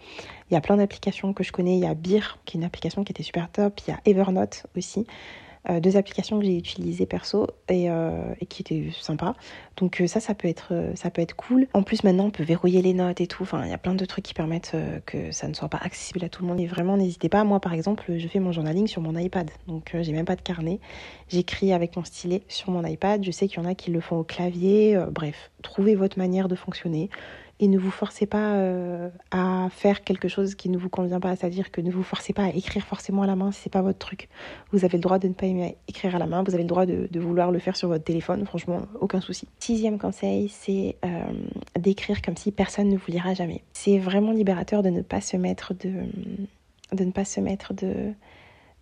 Il 0.51 0.53
y 0.53 0.57
a 0.57 0.61
plein 0.61 0.75
d'applications 0.75 1.33
que 1.33 1.43
je 1.43 1.53
connais. 1.53 1.77
Il 1.77 1.81
y 1.81 1.87
a 1.87 1.93
Beer, 1.93 2.39
qui 2.43 2.57
est 2.57 2.59
une 2.59 2.65
application 2.65 3.05
qui 3.05 3.13
était 3.13 3.23
super 3.23 3.49
top. 3.49 3.79
Il 3.87 3.91
y 3.91 3.93
a 3.93 3.99
Evernote 4.05 4.65
aussi. 4.77 5.07
Euh, 5.69 5.79
deux 5.79 5.95
applications 5.95 6.39
que 6.39 6.45
j'ai 6.45 6.57
utilisées 6.57 7.05
perso 7.05 7.47
et, 7.69 7.89
euh, 7.89 8.33
qui 8.49 8.63
étaient 8.63 8.89
sympas. 8.99 9.33
Donc 9.77 10.01
euh, 10.01 10.07
ça, 10.07 10.19
ça 10.19 10.35
peut, 10.35 10.49
être, 10.49 10.73
ça 10.95 11.09
peut 11.09 11.21
être 11.21 11.35
cool. 11.35 11.67
En 11.73 11.83
plus, 11.83 12.03
maintenant, 12.03 12.25
on 12.25 12.31
peut 12.31 12.43
verrouiller 12.43 12.81
les 12.81 12.93
notes 12.93 13.21
et 13.21 13.27
tout. 13.27 13.43
Enfin, 13.43 13.63
il 13.63 13.69
y 13.69 13.73
a 13.73 13.77
plein 13.77 13.95
de 13.95 14.05
trucs 14.05 14.25
qui 14.25 14.33
permettent 14.33 14.75
que 15.05 15.31
ça 15.31 15.47
ne 15.47 15.53
soit 15.53 15.69
pas 15.69 15.77
accessible 15.77 16.23
à 16.25 16.29
tout 16.29 16.41
le 16.43 16.49
monde. 16.49 16.59
Et 16.59 16.67
vraiment, 16.67 16.97
n'hésitez 16.97 17.29
pas. 17.29 17.43
Moi, 17.45 17.59
par 17.61 17.73
exemple, 17.73 18.17
je 18.17 18.27
fais 18.27 18.39
mon 18.39 18.51
journaling 18.51 18.87
sur 18.87 19.01
mon 19.01 19.17
iPad. 19.17 19.49
Donc, 19.67 19.95
j'ai 20.01 20.11
même 20.11 20.25
pas 20.25 20.35
de 20.35 20.41
carnet. 20.41 20.79
J'écris 21.29 21.71
avec 21.71 21.95
mon 21.95 22.03
stylet 22.03 22.43
sur 22.49 22.71
mon 22.71 22.85
iPad. 22.85 23.23
Je 23.23 23.31
sais 23.31 23.47
qu'il 23.47 23.61
y 23.61 23.65
en 23.65 23.69
a 23.69 23.75
qui 23.75 23.91
le 23.91 24.01
font 24.01 24.17
au 24.17 24.23
clavier. 24.23 25.01
bref, 25.11 25.51
trouvez 25.61 25.95
votre 25.95 26.19
manière 26.19 26.49
de 26.49 26.55
fonctionner 26.55 27.09
et 27.59 27.67
ne 27.67 27.77
vous 27.77 27.91
forcez 27.91 28.25
pas 28.25 28.55
euh, 28.55 29.09
à 29.31 29.67
faire 29.69 30.03
quelque 30.03 30.27
chose 30.27 30.55
qui 30.55 30.69
ne 30.69 30.77
vous 30.77 30.89
convient 30.89 31.19
pas, 31.19 31.35
c'est-à-dire 31.35 31.71
que 31.71 31.81
ne 31.81 31.91
vous 31.91 32.03
forcez 32.03 32.33
pas 32.33 32.45
à 32.45 32.49
écrire 32.49 32.83
forcément 32.83 33.21
à 33.21 33.27
la 33.27 33.35
main 33.35 33.51
si 33.51 33.61
c'est 33.61 33.71
pas 33.71 33.81
votre 33.81 33.99
truc. 33.99 34.27
Vous 34.71 34.85
avez 34.85 34.97
le 34.97 35.01
droit 35.01 35.19
de 35.19 35.27
ne 35.27 35.33
pas 35.33 35.45
aimer 35.45 35.77
écrire 35.87 36.15
à 36.15 36.19
la 36.19 36.25
main, 36.25 36.43
vous 36.43 36.53
avez 36.53 36.63
le 36.63 36.69
droit 36.69 36.85
de, 36.85 37.07
vouloir 37.19 37.51
le 37.51 37.59
faire 37.59 37.75
sur 37.75 37.87
votre 37.87 38.03
téléphone, 38.03 38.45
franchement, 38.45 38.81
aucun 38.99 39.21
souci. 39.21 39.47
Sixième 39.59 39.97
conseil, 39.97 40.49
c'est 40.49 40.97
euh, 41.05 41.23
d'écrire 41.79 42.21
comme 42.21 42.35
si 42.35 42.51
personne 42.51 42.89
ne 42.89 42.97
vous 42.97 43.11
lira 43.11 43.33
jamais. 43.33 43.63
C'est 43.71 43.97
vraiment 43.97 44.31
libérateur 44.31 44.83
de 44.83 44.89
ne 44.89 45.01
pas 45.01 45.21
se 45.21 45.37
mettre 45.37 45.73
de, 45.73 46.03
de 46.91 47.03
ne 47.03 47.11
pas 47.11 47.25
se 47.25 47.39
mettre 47.39 47.73
de 47.73 48.13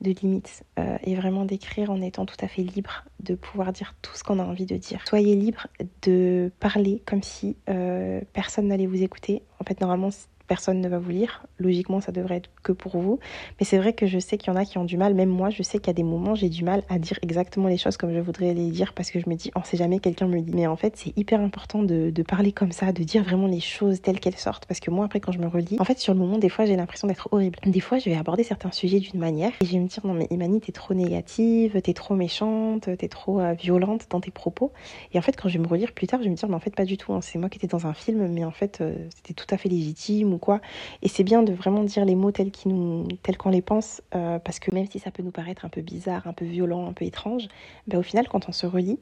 de 0.01 0.11
limites 0.11 0.63
euh, 0.79 0.97
et 1.03 1.15
vraiment 1.15 1.45
d'écrire 1.45 1.91
en 1.91 2.01
étant 2.01 2.25
tout 2.25 2.37
à 2.41 2.47
fait 2.47 2.63
libre 2.63 3.05
de 3.21 3.35
pouvoir 3.35 3.71
dire 3.71 3.95
tout 4.01 4.15
ce 4.15 4.23
qu'on 4.23 4.39
a 4.39 4.43
envie 4.43 4.65
de 4.65 4.77
dire. 4.77 5.01
Soyez 5.07 5.35
libre 5.35 5.67
de 6.01 6.51
parler 6.59 7.01
comme 7.05 7.23
si 7.23 7.55
euh, 7.69 8.21
personne 8.33 8.67
n'allait 8.67 8.87
vous 8.87 9.03
écouter. 9.03 9.43
En 9.59 9.63
fait, 9.63 9.79
normalement, 9.79 10.09
personne 10.47 10.81
ne 10.81 10.89
va 10.89 10.99
vous 10.99 11.11
lire. 11.11 11.45
Logiquement, 11.61 12.01
ça 12.01 12.11
devrait 12.11 12.37
être 12.37 12.49
que 12.63 12.71
pour 12.71 12.97
vous. 12.97 13.19
Mais 13.59 13.65
c'est 13.65 13.77
vrai 13.77 13.93
que 13.93 14.07
je 14.07 14.19
sais 14.19 14.37
qu'il 14.37 14.51
y 14.51 14.55
en 14.55 14.59
a 14.59 14.65
qui 14.65 14.77
ont 14.77 14.83
du 14.83 14.97
mal. 14.97 15.13
Même 15.13 15.29
moi, 15.29 15.49
je 15.49 15.63
sais 15.63 15.77
qu'il 15.77 15.87
y 15.87 15.91
a 15.91 15.93
des 15.93 16.03
moments, 16.03 16.35
j'ai 16.35 16.49
du 16.49 16.63
mal 16.63 16.83
à 16.89 16.97
dire 16.99 17.19
exactement 17.21 17.67
les 17.67 17.77
choses 17.77 17.97
comme 17.97 18.13
je 18.13 18.19
voudrais 18.19 18.53
les 18.53 18.71
dire 18.71 18.93
parce 18.93 19.11
que 19.11 19.19
je 19.19 19.29
me 19.29 19.35
dis, 19.35 19.51
on 19.55 19.63
sait 19.63 19.77
jamais, 19.77 19.99
quelqu'un 19.99 20.27
me 20.27 20.39
dit. 20.41 20.51
Mais 20.53 20.67
en 20.67 20.75
fait, 20.75 20.93
c'est 20.97 21.15
hyper 21.17 21.39
important 21.41 21.83
de, 21.83 22.11
parler 22.27 22.51
comme 22.51 22.71
ça, 22.71 22.91
de 22.91 23.03
dire 23.03 23.23
vraiment 23.23 23.47
les 23.47 23.59
choses 23.59 24.01
telles 24.01 24.19
qu'elles 24.19 24.37
sortent. 24.37 24.65
Parce 24.65 24.79
que 24.79 24.91
moi, 24.91 25.05
après, 25.05 25.19
quand 25.19 25.31
je 25.31 25.39
me 25.39 25.47
relis, 25.47 25.77
en 25.79 25.85
fait, 25.85 25.99
sur 25.99 26.13
le 26.13 26.19
moment, 26.19 26.37
des 26.37 26.49
fois, 26.49 26.65
j'ai 26.65 26.75
l'impression 26.75 27.07
d'être 27.07 27.29
horrible. 27.31 27.59
Des 27.65 27.79
fois, 27.79 27.97
je 27.97 28.09
vais 28.09 28.15
aborder 28.15 28.43
certains 28.43 28.71
sujets 28.71 28.99
d'une 28.99 29.19
manière 29.19 29.51
et 29.61 29.65
je 29.65 29.71
vais 29.71 29.79
me 29.79 29.87
dire, 29.87 30.05
non, 30.05 30.13
mais 30.13 30.27
Imani, 30.29 30.61
t'es 30.61 30.71
trop 30.71 30.93
négative, 30.93 31.81
t'es 31.81 31.93
trop 31.93 32.15
méchante, 32.15 32.89
t'es 32.97 33.07
trop 33.07 33.39
euh, 33.39 33.53
violente 33.53 34.07
dans 34.09 34.21
tes 34.21 34.31
propos. 34.31 34.71
Et 35.13 35.19
en 35.19 35.21
fait, 35.21 35.33
quand 35.33 35.49
je 35.49 35.57
vais 35.57 35.63
me 35.63 35.67
relire 35.67 35.91
plus 35.91 36.07
tard, 36.07 36.19
je 36.19 36.25
vais 36.25 36.31
me 36.31 36.35
dire, 36.35 36.49
mais 36.49 36.55
en 36.55 36.59
fait, 36.59 36.75
pas 36.75 36.85
du 36.85 36.97
tout. 36.97 37.13
Hein. 37.13 37.21
C'est 37.21 37.37
moi 37.37 37.49
qui 37.49 37.57
étais 37.57 37.67
dans 37.67 37.87
un 37.87 37.93
film, 37.93 38.27
mais 38.27 38.43
en 38.43 38.51
fait, 38.51 38.79
euh, 38.81 38.93
c'était 39.15 39.33
tout 39.33 39.47
à 39.53 39.57
fait 39.57 39.69
légitime 39.69 40.33
ou 40.33 40.37
quoi. 40.37 40.61
Et 41.01 41.07
c'est 41.07 41.23
bien 41.23 41.43
de 41.43 41.50
vraiment 41.53 41.83
dire 41.83 42.05
les 42.05 42.15
mots 42.15 42.31
tels 42.31 42.51
qu'on 42.51 43.49
les 43.49 43.61
pense, 43.61 44.01
euh, 44.15 44.39
parce 44.39 44.59
que 44.59 44.73
même 44.73 44.87
si 44.89 44.99
ça 44.99 45.11
peut 45.11 45.23
nous 45.23 45.31
paraître 45.31 45.65
un 45.65 45.69
peu 45.69 45.81
bizarre, 45.81 46.27
un 46.27 46.33
peu 46.33 46.45
violent, 46.45 46.87
un 46.87 46.93
peu 46.93 47.05
étrange, 47.05 47.47
bah, 47.87 47.97
au 47.97 48.03
final, 48.03 48.27
quand 48.27 48.49
on 48.49 48.51
se 48.51 48.65
relit, 48.65 48.99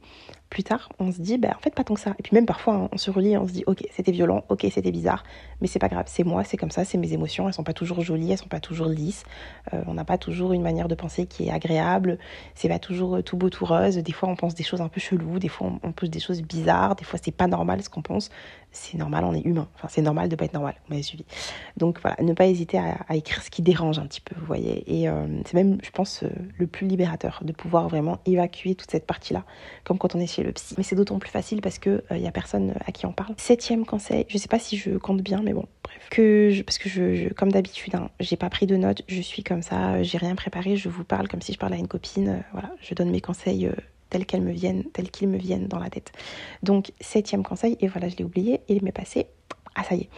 plus 0.50 0.64
tard, 0.64 0.90
on 1.00 1.12
se 1.12 1.22
dit, 1.22 1.38
bah, 1.38 1.54
en 1.56 1.60
fait, 1.60 1.74
pas 1.76 1.84
tant 1.84 1.94
que 1.94 2.00
ça. 2.00 2.16
Et 2.18 2.24
puis 2.24 2.34
même 2.34 2.46
parfois, 2.46 2.76
hein, 2.76 2.90
on 2.92 2.98
se 2.98 3.12
relit 3.12 3.34
et 3.34 3.38
on 3.38 3.48
se 3.48 3.54
dit, 3.54 3.64
ok, 3.68 3.84
c'était 3.92 4.12
violent, 4.12 4.44
ok, 4.50 4.66
c'était 4.72 4.92
bizarre, 4.92 5.24
mais 5.62 5.68
c'est 5.68 5.80
pas 5.80 5.90
grave, 5.90 6.06
c'est 6.08 6.24
moi, 6.24 6.44
c'est 6.44 6.58
comme 6.58 6.72
ça, 6.72 6.86
c'est 6.86 6.98
mes 6.98 7.14
émotions, 7.14 7.48
elles 7.48 7.54
sont 7.54 7.64
pas 7.64 7.74
toujours 7.74 8.02
jolies, 8.02 8.32
elles 8.32 8.38
sont 8.38 8.48
pas 8.48 8.60
toujours 8.60 8.88
lisses, 8.88 9.24
euh, 9.74 9.84
on 9.88 9.94
n'a 9.94 10.06
pas 10.06 10.18
toujours 10.18 10.54
une 10.54 10.64
manière 10.64 10.88
de 10.88 10.96
penser 10.96 11.28
qui 11.28 11.48
est 11.48 11.52
agréable, 11.52 12.18
c'est 12.56 12.70
pas 12.70 12.80
toujours 12.80 13.18
euh, 13.18 13.22
tout 13.22 13.38
beau, 13.38 13.50
tout 13.50 13.66
rose, 13.66 13.98
des 13.98 14.12
fois 14.12 14.30
on 14.30 14.36
pense 14.36 14.56
des 14.56 14.64
choses 14.64 14.82
un 14.82 14.90
peu 14.90 15.00
cheloues, 15.00 15.38
des 15.38 15.50
fois 15.50 15.68
on, 15.68 15.88
on 15.88 15.92
pense 15.92 16.10
des 16.10 16.20
choses 16.20 16.42
bizarres, 16.42 16.96
des 16.96 17.06
fois 17.06 17.20
c'est 17.22 17.32
pas 17.32 17.48
normal 17.48 17.84
ce 17.84 17.90
qu'on 17.90 18.02
pense, 18.02 18.30
c'est 18.72 18.98
normal, 18.98 19.24
on 19.26 19.34
est 19.34 19.46
humain, 19.46 19.68
enfin 19.76 19.88
c'est 19.90 20.02
normal 20.02 20.30
de 20.30 20.36
pas 20.36 20.46
être 20.46 20.54
normal, 20.54 20.76
vous 20.86 20.94
m'avez 20.94 21.04
suivi. 21.04 21.26
Donc 21.78 22.00
voilà, 22.02 22.18
ne 22.22 22.34
pas 22.34 22.46
hésiter 22.46 22.78
à, 22.78 23.16
écrire 23.16 23.42
ce 23.42 23.50
qui 23.50 23.62
dérange 23.62 24.00
un 24.00 24.06
petit 24.06 24.22
peu, 24.22 24.36
vous 24.40 24.46
voyez, 24.46 24.84
et 24.88 25.10
euh, 25.10 25.28
c'est 25.46 25.56
même, 25.56 25.80
je 25.84 25.90
pense, 25.92 26.24
le 26.58 26.68
plus 26.68 26.88
libérateur 26.88 27.42
de 27.44 27.52
pouvoir 27.52 27.90
vraiment 27.90 28.20
évacuer 28.26 28.76
toute 28.76 28.92
cette 28.92 29.06
partie-là, 29.06 29.44
comme 29.84 29.98
quand 29.98 30.16
on 30.16 30.20
est 30.20 30.28
chez 30.28 30.44
le 30.44 30.52
psy. 30.52 30.76
Mais 30.78 30.84
c'est 30.84 30.96
d'autant 30.96 31.20
plus 31.20 31.30
facile 31.30 31.62
parce 31.62 31.80
que 31.80 32.04
il 32.12 32.24
euh, 32.24 32.28
a 32.28 32.32
personne 32.32 32.74
à 32.86 32.92
qui 32.92 33.06
on 33.06 33.12
parle. 33.12 33.34
Septième 33.38 33.86
conseil, 33.86 34.26
je 34.30 34.38
sais 34.38 34.48
pas 34.48 34.60
si 34.60 34.78
je 34.78 34.92
compte 34.98 35.22
bien, 35.22 35.42
mais 35.44 35.54
bon, 35.54 35.66
bref, 35.84 36.08
que 36.12 36.50
je, 36.52 36.62
parce 36.62 36.78
que 36.78 36.90
je, 36.90 37.34
comme 37.34 37.52
d'habitude, 37.52 37.96
hein, 37.96 38.10
j'ai 38.20 38.38
pas 38.38 38.50
pris 38.50 38.68
de 38.68 38.76
notes, 38.76 39.04
je 39.08 39.22
suis 39.22 39.44
comme 39.44 39.62
ça, 39.62 40.04
j'ai 40.04 40.18
rien 40.18 40.36
préparé, 40.36 40.76
je 40.76 40.90
vous 40.90 41.04
parle 41.04 41.28
comme 41.28 41.42
si 41.42 41.54
je 41.54 41.58
parlais 41.58 41.76
à 41.76 41.80
une 41.80 41.88
copine, 41.88 42.30
euh, 42.30 42.40
voilà, 42.54 42.72
je 42.82 42.94
donne 42.94 43.10
mes 43.10 43.22
conseils 43.22 43.70
euh, 44.10 44.18
tels 44.18 44.26
qu'elles 44.26 44.42
me 44.42 44.52
viennent, 44.52 44.84
tels 44.92 45.12
qu'ils 45.12 45.28
me 45.28 45.38
viennent 45.38 45.68
dans 45.68 45.80
la 45.80 45.90
tête. 45.90 46.12
Donc 46.64 46.92
septième 47.00 47.44
conseil, 47.44 47.78
et 47.80 47.88
voilà, 47.88 48.10
je 48.10 48.16
l'ai 48.16 48.24
oublié, 48.24 48.62
il 48.68 48.84
m'est 48.84 48.92
passé. 48.92 49.28
Ah 49.76 49.84
ça 49.84 49.96
y 49.96 50.02
est. 50.02 50.10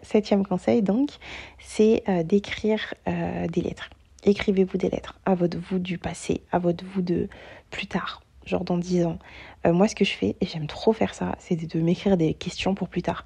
septième 0.02 0.46
conseil 0.46 0.82
donc, 0.82 1.10
c'est 1.58 2.02
d'écrire 2.24 2.94
des 3.06 3.60
lettres. 3.60 3.90
Écrivez-vous 4.24 4.78
des 4.78 4.88
lettres 4.88 5.18
à 5.24 5.34
votre 5.34 5.58
vous 5.58 5.78
du 5.78 5.98
passé, 5.98 6.42
à 6.52 6.58
votre 6.58 6.84
vous 6.84 7.02
de 7.02 7.28
plus 7.70 7.88
tard, 7.88 8.22
genre 8.46 8.64
dans 8.64 8.78
10 8.78 9.06
ans. 9.06 9.18
Euh, 9.66 9.72
moi, 9.72 9.88
ce 9.88 9.96
que 9.96 10.04
je 10.04 10.12
fais, 10.12 10.36
et 10.40 10.46
j'aime 10.46 10.68
trop 10.68 10.92
faire 10.92 11.14
ça, 11.14 11.34
c'est 11.38 11.56
de 11.56 11.80
m'écrire 11.80 12.16
des 12.16 12.34
questions 12.34 12.74
pour 12.74 12.88
plus 12.88 13.02
tard. 13.02 13.24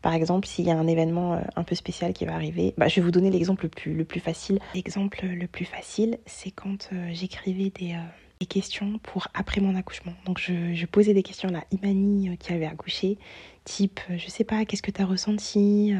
Par 0.00 0.14
exemple, 0.14 0.46
s'il 0.46 0.64
y 0.64 0.70
a 0.70 0.78
un 0.78 0.86
événement 0.86 1.34
euh, 1.34 1.40
un 1.56 1.64
peu 1.64 1.74
spécial 1.74 2.14
qui 2.14 2.24
va 2.24 2.34
arriver, 2.34 2.72
bah, 2.78 2.88
je 2.88 2.96
vais 2.96 3.02
vous 3.02 3.10
donner 3.10 3.30
l'exemple 3.30 3.64
le 3.64 3.68
plus, 3.68 3.92
le 3.92 4.04
plus 4.04 4.20
facile. 4.20 4.58
L'exemple 4.74 5.26
le 5.26 5.46
plus 5.48 5.66
facile, 5.66 6.18
c'est 6.24 6.50
quand 6.50 6.88
euh, 6.92 7.08
j'écrivais 7.12 7.70
des, 7.70 7.94
des, 8.40 8.46
questions 8.46 8.98
pour 9.02 9.28
après 9.34 9.60
mon 9.60 9.74
accouchement. 9.74 10.12
Donc, 10.24 10.38
je, 10.38 10.86
posais 10.86 11.14
des 11.14 11.22
questions 11.22 11.48
à 11.54 11.62
Imani 11.72 12.36
qui 12.38 12.52
avait 12.52 12.66
accouché, 12.66 13.18
type, 13.64 14.00
je 14.16 14.28
sais 14.28 14.44
pas, 14.44 14.64
qu'est-ce 14.64 14.82
que 14.82 14.90
tu 14.90 15.02
as 15.02 15.06
ressenti 15.06 15.94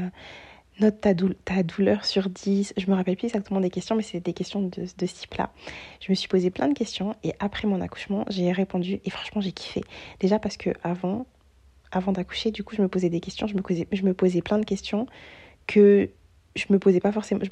note 0.80 1.00
ta, 1.00 1.62
douleur 1.62 2.04
sur 2.04 2.28
10. 2.28 2.74
Je 2.76 2.90
me 2.90 2.94
rappelle 2.94 3.16
plus 3.16 3.26
exactement 3.26 3.60
des 3.60 3.70
questions, 3.70 3.96
mais 3.96 4.02
c'était 4.02 4.20
des 4.20 4.32
questions 4.32 4.62
de, 4.62 4.82
de 4.82 5.06
ce 5.06 5.14
type-là. 5.14 5.50
Je 6.00 6.10
me 6.10 6.14
suis 6.14 6.28
posé 6.28 6.50
plein 6.50 6.68
de 6.68 6.74
questions 6.74 7.14
et 7.24 7.32
après 7.40 7.66
mon 7.66 7.80
accouchement, 7.80 8.24
j'ai 8.28 8.52
répondu 8.52 9.00
et 9.04 9.10
franchement, 9.10 9.40
j'ai 9.40 9.52
kiffé. 9.52 9.82
Déjà 10.20 10.38
parce 10.38 10.56
que 10.56 10.70
avant, 10.82 11.26
avant 11.90 12.12
d'accoucher, 12.12 12.50
du 12.50 12.62
coup, 12.62 12.74
je 12.76 12.82
me 12.82 12.88
posais 12.88 13.10
des 13.10 13.20
questions, 13.20 13.46
je 13.46 13.54
me 13.54 13.62
posais, 13.62 13.88
je 13.90 14.02
me 14.02 14.14
posais 14.14 14.42
plein 14.42 14.58
de 14.58 14.64
questions 14.64 15.06
que 15.66 16.10
je 16.58 16.72
me 16.72 16.78
posais 16.78 17.00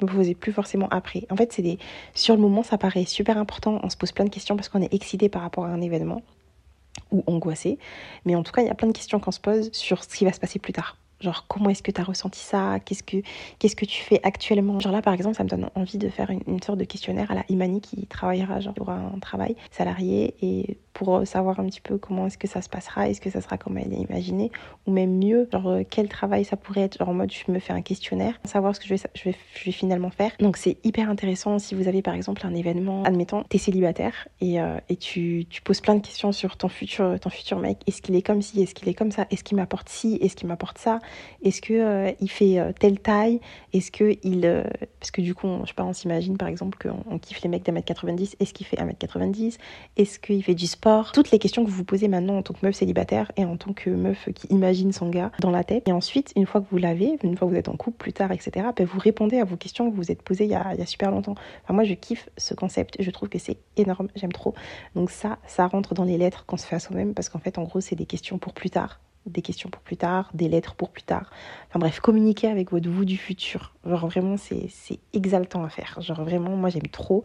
me 0.01 0.11
posais 0.11 0.35
plus 0.35 0.51
forcément 0.51 0.87
après. 0.89 1.25
En 1.29 1.35
fait, 1.35 1.51
c'est 1.51 1.61
des, 1.61 1.79
sur 2.13 2.35
le 2.35 2.41
moment, 2.41 2.63
ça 2.63 2.77
paraît 2.77 3.05
super 3.05 3.37
important. 3.37 3.79
On 3.83 3.89
se 3.89 3.97
pose 3.97 4.11
plein 4.11 4.25
de 4.25 4.29
questions 4.29 4.55
parce 4.55 4.69
qu'on 4.69 4.81
est 4.81 4.93
excité 4.93 5.29
par 5.29 5.41
rapport 5.41 5.65
à 5.65 5.69
un 5.69 5.81
événement 5.81 6.21
ou 7.11 7.23
angoissé. 7.27 7.79
Mais 8.25 8.35
en 8.35 8.43
tout 8.43 8.51
cas, 8.51 8.61
il 8.61 8.67
y 8.67 8.71
a 8.71 8.75
plein 8.75 8.87
de 8.87 8.93
questions 8.93 9.19
qu'on 9.19 9.31
se 9.31 9.39
pose 9.39 9.71
sur 9.71 10.03
ce 10.03 10.09
qui 10.09 10.25
va 10.25 10.33
se 10.33 10.39
passer 10.39 10.59
plus 10.59 10.73
tard 10.73 10.97
Genre, 11.19 11.45
comment 11.47 11.69
est-ce 11.69 11.83
que 11.83 11.91
tu 11.91 12.01
as 12.01 12.03
ressenti 12.03 12.39
ça? 12.39 12.79
Qu'est-ce 12.79 13.03
que 13.03 13.17
que 13.75 13.85
tu 13.85 14.01
fais 14.01 14.19
actuellement? 14.23 14.79
Genre 14.79 14.91
là, 14.91 15.01
par 15.01 15.13
exemple, 15.13 15.35
ça 15.35 15.43
me 15.43 15.49
donne 15.49 15.69
envie 15.75 15.97
de 15.97 16.09
faire 16.09 16.29
une, 16.29 16.61
sorte 16.61 16.79
de 16.79 16.83
questionnaire 16.83 17.31
à 17.31 17.35
la 17.35 17.43
Imani 17.49 17.81
qui 17.81 18.05
travaillera, 18.07 18.59
genre, 18.59 18.73
aura 18.79 18.95
un 18.95 19.19
travail 19.19 19.55
salarié 19.71 20.33
et 20.41 20.77
pour 20.97 21.27
savoir 21.27 21.59
un 21.59 21.67
petit 21.67 21.79
peu 21.79 21.99
comment 21.99 22.25
est-ce 22.25 22.39
que 22.39 22.47
ça 22.47 22.59
se 22.63 22.69
passera, 22.69 23.07
est-ce 23.07 23.21
que 23.21 23.29
ça 23.29 23.39
sera 23.39 23.59
comme 23.59 23.77
elle 23.77 23.93
est 23.93 23.97
imaginée, 24.09 24.51
ou 24.87 24.91
même 24.91 25.19
mieux, 25.19 25.47
genre 25.51 25.67
euh, 25.67 25.83
quel 25.87 26.09
travail 26.09 26.43
ça 26.43 26.57
pourrait 26.57 26.81
être, 26.81 26.97
genre 26.97 27.09
en 27.09 27.13
mode 27.13 27.31
je 27.31 27.51
me 27.51 27.59
fais 27.59 27.71
un 27.71 27.83
questionnaire, 27.83 28.39
savoir 28.45 28.75
ce 28.75 28.79
que 28.79 28.87
je 28.87 28.95
vais, 28.95 29.01
je 29.13 29.23
vais, 29.25 29.35
je 29.53 29.65
vais 29.65 29.71
finalement 29.71 30.09
faire. 30.09 30.31
Donc 30.39 30.57
c'est 30.57 30.77
hyper 30.83 31.07
intéressant 31.07 31.59
si 31.59 31.75
vous 31.75 31.87
avez 31.87 32.01
par 32.01 32.15
exemple 32.15 32.41
un 32.47 32.55
événement, 32.55 33.03
admettons, 33.03 33.43
t'es 33.43 33.59
célibataire 33.59 34.27
et, 34.41 34.59
euh, 34.59 34.79
et 34.89 34.95
tu, 34.95 35.45
tu, 35.47 35.61
poses 35.61 35.81
plein 35.81 35.93
de 35.93 36.01
questions 36.01 36.31
sur 36.31 36.57
ton 36.57 36.67
futur, 36.67 37.19
ton 37.19 37.29
futur 37.29 37.59
mec, 37.59 37.77
est-ce 37.85 38.01
qu'il 38.01 38.15
est 38.15 38.23
comme 38.23 38.41
ci, 38.41 38.63
est-ce 38.63 38.73
qu'il 38.73 38.89
est 38.89 38.95
comme 38.95 39.11
ça, 39.11 39.27
est-ce 39.29 39.43
qu'il 39.43 39.57
m'apporte 39.57 39.89
ci, 39.89 40.17
est-ce 40.19 40.35
qu'il 40.35 40.47
m'apporte 40.47 40.79
ça, 40.79 40.99
est-ce 41.43 41.61
que 41.61 41.73
euh, 41.73 42.11
il 42.19 42.29
fait 42.29 42.59
telle 42.79 42.99
taille, 42.99 43.39
est-ce 43.73 43.91
que 43.91 44.17
il, 44.23 44.63
parce 44.99 45.11
que 45.11 45.21
du 45.21 45.35
coup, 45.35 45.47
on, 45.47 45.61
je 45.63 45.67
sais 45.67 45.73
pas, 45.73 45.83
on 45.83 45.93
s'imagine 45.93 46.37
par 46.37 46.47
exemple 46.47 46.77
qu'on 46.77 47.03
on 47.09 47.19
kiffe 47.19 47.41
les 47.41 47.49
mecs 47.49 47.63
d'un 47.63 47.71
mètre 47.71 47.87
90, 47.87 48.37
est-ce 48.39 48.53
qu'il 48.53 48.65
fait 48.65 48.77
1m90, 48.77 49.57
est-ce 49.97 50.19
qu'il 50.19 50.43
fait 50.43 50.55
du 50.55 50.67
sport? 50.67 51.11
Toutes 51.11 51.31
les 51.31 51.39
questions 51.39 51.63
que 51.63 51.69
vous 51.69 51.77
vous 51.77 51.83
posez 51.83 52.07
maintenant 52.07 52.37
en 52.37 52.41
tant 52.41 52.53
que 52.53 52.65
meuf 52.65 52.75
célibataire 52.75 53.31
et 53.37 53.45
en 53.45 53.57
tant 53.57 53.73
que 53.73 53.89
meuf 53.89 54.29
qui 54.33 54.47
imagine 54.47 54.91
son 54.91 55.09
gars 55.09 55.31
dans 55.39 55.51
la 55.51 55.63
tête. 55.63 55.87
Et 55.87 55.91
ensuite, 55.91 56.31
une 56.35 56.45
fois 56.45 56.61
que 56.61 56.67
vous 56.71 56.77
l'avez, 56.77 57.17
une 57.23 57.37
fois 57.37 57.47
que 57.47 57.53
vous 57.53 57.59
êtes 57.59 57.69
en 57.69 57.75
couple 57.75 57.97
plus 57.97 58.13
tard, 58.13 58.31
etc., 58.31 58.67
ben 58.75 58.85
vous 58.85 58.99
répondez 58.99 59.39
à 59.39 59.43
vos 59.43 59.57
questions 59.57 59.89
que 59.89 59.95
vous 59.95 60.01
vous 60.07 60.11
êtes 60.11 60.21
posées 60.21 60.45
il 60.45 60.51
y 60.51 60.55
a, 60.55 60.85
super 60.85 61.11
longtemps. 61.11 61.35
Moi, 61.69 61.83
je 61.83 61.93
kiffe 61.93 62.29
ce 62.37 62.53
concept. 62.53 63.01
Je 63.01 63.11
trouve 63.11 63.29
que 63.29 63.39
c'est 63.39 63.57
énorme. 63.75 64.07
J'aime 64.15 64.31
trop. 64.31 64.53
Donc 64.95 65.11
ça, 65.11 65.37
ça 65.45 65.67
rentre 65.67 65.93
dans 65.93 66.03
les 66.03 66.17
lettres 66.17 66.45
qu'on 66.45 66.57
se 66.57 66.65
fait 66.65 66.75
à 66.75 66.79
soi-même 66.79 67.13
parce 67.13 67.29
qu'en 67.29 67.39
fait, 67.39 67.57
en 67.57 67.63
gros, 67.63 67.81
c'est 67.81 67.95
des 67.95 68.05
questions 68.05 68.37
pour 68.37 68.53
plus 68.53 68.69
tard 68.69 68.99
des 69.27 69.41
questions 69.41 69.69
pour 69.69 69.81
plus 69.81 69.97
tard, 69.97 70.29
des 70.33 70.47
lettres 70.47 70.75
pour 70.75 70.89
plus 70.89 71.03
tard. 71.03 71.29
Enfin 71.69 71.79
bref, 71.79 71.99
communiquer 71.99 72.47
avec 72.47 72.71
votre 72.71 72.89
vous 72.89 73.05
du 73.05 73.17
futur. 73.17 73.73
Genre 73.85 74.07
vraiment, 74.07 74.35
c'est 74.37 74.69
exaltant 75.13 75.63
à 75.63 75.69
faire. 75.69 75.97
Genre 76.01 76.23
vraiment, 76.23 76.55
moi 76.55 76.69
j'aime 76.69 76.87
trop 76.87 77.23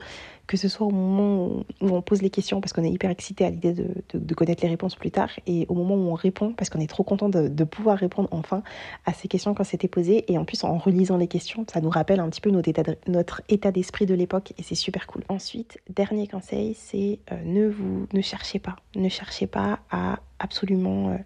que 0.53 0.59
ce 0.59 0.69
soit 0.69 0.87
au 0.87 0.91
moment 0.91 1.65
où 1.81 1.89
on 1.89 2.03
pose 2.03 2.21
les 2.21 2.29
questions 2.29 2.61
parce 2.61 2.75
qu'on 2.75 2.85
est 2.85 2.91
hyper 2.91 3.09
excité 3.09 3.47
à 3.47 3.49
l'idée 3.49 3.73
de, 3.73 4.35
connaître 4.35 4.63
les 4.63 4.69
réponses 4.69 4.97
plus 4.97 5.11
tard 5.11 5.31
et 5.47 5.65
au 5.71 5.75
moment 5.75 5.95
où 5.95 6.11
on 6.11 6.15
répond 6.15 6.53
parce 6.53 6.69
qu'on 6.69 6.79
est 6.79 6.87
trop 6.87 7.05
content 7.05 7.31
de, 7.31 7.65
pouvoir 7.65 7.97
répondre 7.97 8.29
enfin 8.33 8.63
à 9.07 9.15
ces 9.15 9.29
questions 9.29 9.55
quand 9.55 9.65
c'était 9.65 9.89
posé 9.89 10.31
et 10.31 10.37
en 10.37 10.45
plus 10.45 10.63
en 10.65 10.77
relisant 10.77 11.17
les 11.17 11.27
questions, 11.27 11.65
ça 11.73 11.81
nous 11.81 11.89
rappelle 11.89 12.21
un 12.21 12.29
petit 12.29 12.43
peu 12.43 12.51
notre 12.51 13.41
état 13.49 13.73
d'esprit 13.73 14.05
de 14.05 14.13
l'époque 14.13 14.53
et 14.59 14.63
c'est 14.63 14.75
super 14.75 15.07
cool. 15.07 15.25
Ensuite, 15.31 15.79
dernier 15.89 16.29
conseil, 16.29 16.75
c'est 16.75 17.21
euh, 17.33 17.43
ne 17.47 17.67
vous 17.71 18.07
ne 18.13 18.21
cherchez 18.21 18.59
pas, 18.59 18.77
ne 18.95 19.09
cherchez 19.09 19.47
pas 19.47 19.79
à 19.91 20.19
absolument 20.43 21.11
euh, 21.11 21.17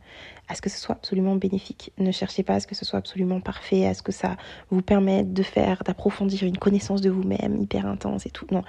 à 0.49 0.55
ce 0.55 0.63
que 0.63 0.71
ce 0.71 0.79
soit 0.79 0.95
absolument 0.95 1.35
bénéfique. 1.35 1.93
Ne 1.99 2.13
cherchez 2.13 2.43
pas 2.43 2.55
à 2.55 2.61
ce 2.61 2.67
que 2.67 2.75
ce 2.75 2.85
soit 2.85 2.99
absolument 2.99 3.41
parfait, 3.41 3.87
à 3.87 3.95
ce 3.95 4.03
que 4.03 4.13
ça 4.13 4.37
vous 4.71 4.83
permette 4.83 5.33
de 5.33 5.43
faire, 5.43 5.83
d'approfondir 5.85 6.45
une 6.45 6.59
connaissance 6.59 7.01
de 7.01 7.11
vous-même 7.11 7.61
hyper 7.61 7.87
intense 7.87 8.27
et 8.27 8.31
tout. 8.31 8.47
Non, 8.53 8.63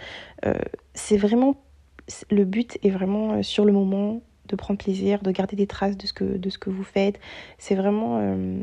c'est 0.94 1.18
vraiment 1.18 1.58
le 2.30 2.46
but 2.46 2.78
est 2.84 2.90
vraiment 2.90 3.34
euh, 3.34 3.44
sur 3.44 3.66
le 3.66 3.72
moment 3.72 4.22
de 4.48 4.56
prendre 4.56 4.78
plaisir, 4.80 5.22
de 5.22 5.32
garder 5.32 5.56
des 5.56 5.68
traces 5.68 5.98
de 5.98 6.08
ce 6.08 6.14
que 6.14 6.24
de 6.24 6.50
ce 6.50 6.58
que 6.58 6.70
vous 6.70 6.84
faites. 6.84 7.20
C'est 7.58 7.76
vraiment 7.76 8.20
euh, 8.22 8.62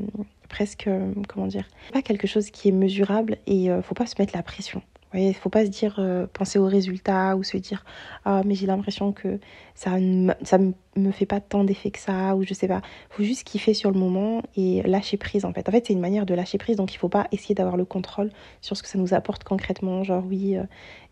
presque 0.49 0.89
comment 1.29 1.47
dire, 1.47 1.69
pas 1.93 2.01
quelque 2.01 2.27
chose 2.27 2.51
qui 2.51 2.69
est 2.69 2.73
mesurable 2.73 3.37
et 3.47 3.69
faut 3.83 3.95
pas 3.95 4.07
se 4.07 4.15
mettre 4.19 4.35
la 4.35 4.43
pression. 4.43 4.81
Il 5.13 5.29
ne 5.29 5.33
faut 5.33 5.51
pas 5.51 5.65
se 5.65 5.71
dire, 5.71 6.01
penser 6.33 6.59
aux 6.59 6.67
résultats 6.67 7.37
ou 7.37 7.45
se 7.45 7.57
dire, 7.57 7.85
ah, 8.25 8.43
mais 8.45 8.55
j'ai 8.57 8.67
l'impression 8.67 9.13
que 9.13 9.39
ça 9.75 10.01
ne 10.01 10.33
ça 10.43 10.59
me 10.59 11.11
fait 11.13 11.27
pas 11.27 11.41
tant 11.41 11.65
d'effet 11.65 11.91
que 11.91 12.01
ça, 12.01 12.35
ou 12.35 12.45
je 12.45 12.55
sais 12.55 12.67
pas. 12.67 12.81
Il 13.11 13.17
faut 13.17 13.23
juste 13.23 13.45
kiffer 13.45 13.75
sur 13.75 13.91
le 13.91 13.99
moment 13.99 14.43
et 14.57 14.83
lâcher 14.83 15.17
prise 15.17 15.45
en 15.45 15.53
fait. 15.53 15.69
En 15.69 15.73
fait, 15.73 15.87
c'est 15.87 15.93
une 15.93 16.01
manière 16.01 16.27
de 16.27 16.35
lâcher 16.35 16.59
prise, 16.59 16.77
donc 16.77 16.95
il 16.95 16.99
faut 16.99 17.09
pas 17.09 17.27
essayer 17.31 17.55
d'avoir 17.55 17.77
le 17.77 17.85
contrôle 17.85 18.31
sur 18.61 18.77
ce 18.77 18.83
que 18.83 18.89
ça 18.89 18.99
nous 18.99 19.15
apporte 19.15 19.45
concrètement, 19.45 20.03
genre 20.03 20.25
oui, 20.27 20.57
euh, 20.57 20.65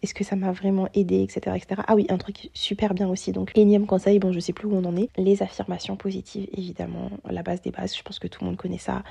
est-ce 0.02 0.14
que 0.14 0.24
ça 0.24 0.36
m'a 0.36 0.52
vraiment 0.52 0.88
aidé, 0.94 1.22
etc., 1.22 1.56
etc. 1.56 1.82
Ah 1.86 1.94
oui, 1.94 2.06
un 2.08 2.18
truc 2.18 2.50
super 2.54 2.94
bien 2.94 3.08
aussi, 3.08 3.32
donc 3.32 3.52
énième 3.54 3.86
conseil, 3.86 4.18
bon, 4.18 4.32
je 4.32 4.40
sais 4.40 4.52
plus 4.52 4.66
où 4.66 4.74
on 4.74 4.84
en 4.84 4.96
est, 4.96 5.08
les 5.16 5.42
affirmations 5.42 5.96
positives, 5.96 6.48
évidemment, 6.56 7.10
la 7.28 7.42
base 7.42 7.62
des 7.62 7.70
bases, 7.70 7.96
je 7.96 8.02
pense 8.02 8.18
que 8.18 8.28
tout 8.28 8.42
le 8.42 8.48
monde 8.48 8.56
connaît 8.56 8.78
ça. 8.78 9.02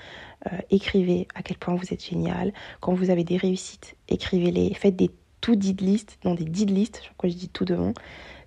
Euh, 0.52 0.58
écrivez 0.70 1.28
à 1.36 1.44
quel 1.44 1.58
point 1.58 1.76
vous 1.76 1.94
êtes 1.94 2.04
génial. 2.04 2.54
Quand 2.80 2.94
vous 2.94 3.10
avez 3.10 3.24
des 3.24 3.38
réussites, 3.38 3.96
écrivez-les, 4.10 4.74
faites 4.74 4.96
des 4.96 5.12
to-did 5.42 5.82
list, 5.82 6.18
dans 6.24 6.36
des 6.36 6.46
did 6.46 6.70
list, 6.70 7.02
je 7.04 7.10
crois 7.18 7.30
que 7.30 7.36
je 7.36 7.40
dis 7.40 7.50
tout 7.50 7.66
devant. 7.66 7.94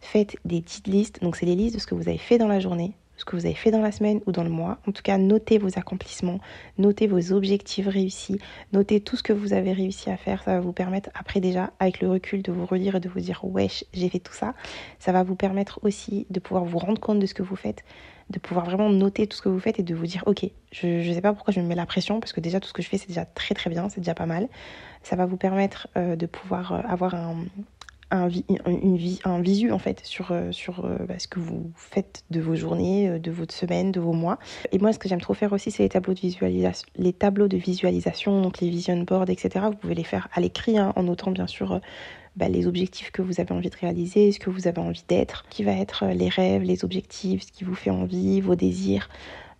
Faites 0.00 0.36
des 0.44 0.60
petites 0.60 0.86
listes, 0.86 1.22
donc 1.22 1.36
c'est 1.36 1.46
les 1.46 1.56
listes 1.56 1.74
de 1.74 1.80
ce 1.80 1.86
que 1.86 1.94
vous 1.94 2.08
avez 2.08 2.18
fait 2.18 2.38
dans 2.38 2.48
la 2.48 2.60
journée, 2.60 2.92
ce 3.16 3.24
que 3.24 3.36
vous 3.36 3.46
avez 3.46 3.54
fait 3.54 3.70
dans 3.70 3.80
la 3.80 3.92
semaine 3.92 4.20
ou 4.26 4.32
dans 4.32 4.44
le 4.44 4.50
mois. 4.50 4.78
En 4.88 4.92
tout 4.92 5.02
cas, 5.02 5.18
notez 5.18 5.58
vos 5.58 5.78
accomplissements, 5.78 6.40
notez 6.78 7.06
vos 7.06 7.32
objectifs 7.32 7.86
réussis, 7.86 8.38
notez 8.72 9.00
tout 9.00 9.16
ce 9.16 9.22
que 9.22 9.32
vous 9.32 9.52
avez 9.52 9.72
réussi 9.72 10.10
à 10.10 10.16
faire. 10.16 10.42
Ça 10.42 10.54
va 10.54 10.60
vous 10.60 10.72
permettre, 10.72 11.10
après 11.14 11.40
déjà, 11.40 11.72
avec 11.78 12.00
le 12.00 12.10
recul, 12.10 12.42
de 12.42 12.52
vous 12.52 12.66
relire 12.66 12.96
et 12.96 13.00
de 13.00 13.08
vous 13.08 13.20
dire 13.20 13.40
wesh, 13.44 13.84
j'ai 13.92 14.08
fait 14.08 14.18
tout 14.18 14.32
ça. 14.32 14.54
Ça 14.98 15.12
va 15.12 15.22
vous 15.22 15.36
permettre 15.36 15.80
aussi 15.82 16.26
de 16.30 16.40
pouvoir 16.40 16.64
vous 16.64 16.78
rendre 16.78 17.00
compte 17.00 17.18
de 17.18 17.26
ce 17.26 17.34
que 17.34 17.42
vous 17.42 17.56
faites, 17.56 17.84
de 18.30 18.38
pouvoir 18.38 18.64
vraiment 18.66 18.90
noter 18.90 19.26
tout 19.26 19.36
ce 19.36 19.42
que 19.42 19.48
vous 19.48 19.60
faites 19.60 19.78
et 19.78 19.82
de 19.82 19.94
vous 19.94 20.06
dire 20.06 20.22
ok, 20.26 20.46
je 20.72 20.86
ne 20.86 21.14
sais 21.14 21.20
pas 21.20 21.32
pourquoi 21.32 21.52
je 21.52 21.60
me 21.60 21.66
mets 21.66 21.74
la 21.74 21.86
pression 21.86 22.20
parce 22.20 22.32
que 22.32 22.40
déjà 22.40 22.58
tout 22.60 22.68
ce 22.68 22.72
que 22.72 22.82
je 22.82 22.88
fais 22.88 22.98
c'est 22.98 23.08
déjà 23.08 23.24
très 23.24 23.54
très 23.54 23.70
bien, 23.70 23.88
c'est 23.88 24.00
déjà 24.00 24.14
pas 24.14 24.26
mal. 24.26 24.48
Ça 25.02 25.16
va 25.16 25.26
vous 25.26 25.36
permettre 25.36 25.88
euh, 25.96 26.16
de 26.16 26.24
pouvoir 26.24 26.72
euh, 26.72 26.80
avoir 26.88 27.14
un, 27.14 27.36
un, 28.14 28.28
une, 28.66 28.98
un 29.24 29.40
visu 29.40 29.72
en 29.72 29.78
fait 29.78 30.00
sur, 30.04 30.30
euh, 30.30 30.52
sur 30.52 30.84
euh, 30.84 30.96
bah, 31.06 31.18
ce 31.18 31.28
que 31.28 31.40
vous 31.40 31.72
faites 31.76 32.24
de 32.30 32.40
vos 32.40 32.54
journées, 32.54 33.08
euh, 33.08 33.18
de 33.18 33.30
votre 33.30 33.54
semaine, 33.54 33.92
de 33.92 34.00
vos 34.00 34.12
mois. 34.12 34.38
Et 34.72 34.78
moi, 34.78 34.92
ce 34.92 34.98
que 34.98 35.08
j'aime 35.08 35.20
trop 35.20 35.34
faire 35.34 35.52
aussi, 35.52 35.70
c'est 35.70 35.82
les 35.82 35.88
tableaux 35.88 36.14
de 36.14 36.20
visualisation, 36.20 36.86
les 36.96 37.12
tableaux 37.12 37.48
de 37.48 37.56
visualisation, 37.56 38.40
donc 38.40 38.60
les 38.60 38.70
vision 38.70 38.96
boards, 39.02 39.30
etc. 39.30 39.66
Vous 39.68 39.76
pouvez 39.76 39.94
les 39.94 40.04
faire 40.04 40.28
à 40.32 40.40
l'écrit, 40.40 40.78
hein, 40.78 40.92
en 40.96 41.02
notant 41.02 41.30
bien 41.30 41.46
sûr 41.46 41.80
bah, 42.36 42.48
les 42.48 42.66
objectifs 42.66 43.10
que 43.10 43.22
vous 43.22 43.40
avez 43.40 43.52
envie 43.52 43.70
de 43.70 43.76
réaliser, 43.76 44.32
ce 44.32 44.38
que 44.38 44.50
vous 44.50 44.66
avez 44.66 44.80
envie 44.80 45.04
d'être, 45.08 45.44
qui 45.50 45.64
va 45.64 45.72
être 45.72 46.06
les 46.06 46.28
rêves, 46.28 46.62
les 46.62 46.84
objectifs, 46.84 47.42
ce 47.42 47.52
qui 47.52 47.64
vous 47.64 47.74
fait 47.74 47.90
envie, 47.90 48.40
vos 48.40 48.54
désirs. 48.54 49.08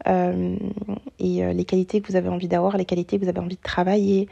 et 0.06 1.54
les 1.54 1.64
qualités 1.64 2.00
que 2.00 2.08
vous 2.08 2.16
avez 2.16 2.28
envie 2.28 2.48
d'avoir, 2.48 2.76
les 2.76 2.84
qualités 2.84 3.18
que 3.18 3.24
vous 3.24 3.28
avez 3.28 3.40
envie 3.40 3.56
de 3.56 3.62
travailler, 3.62 4.28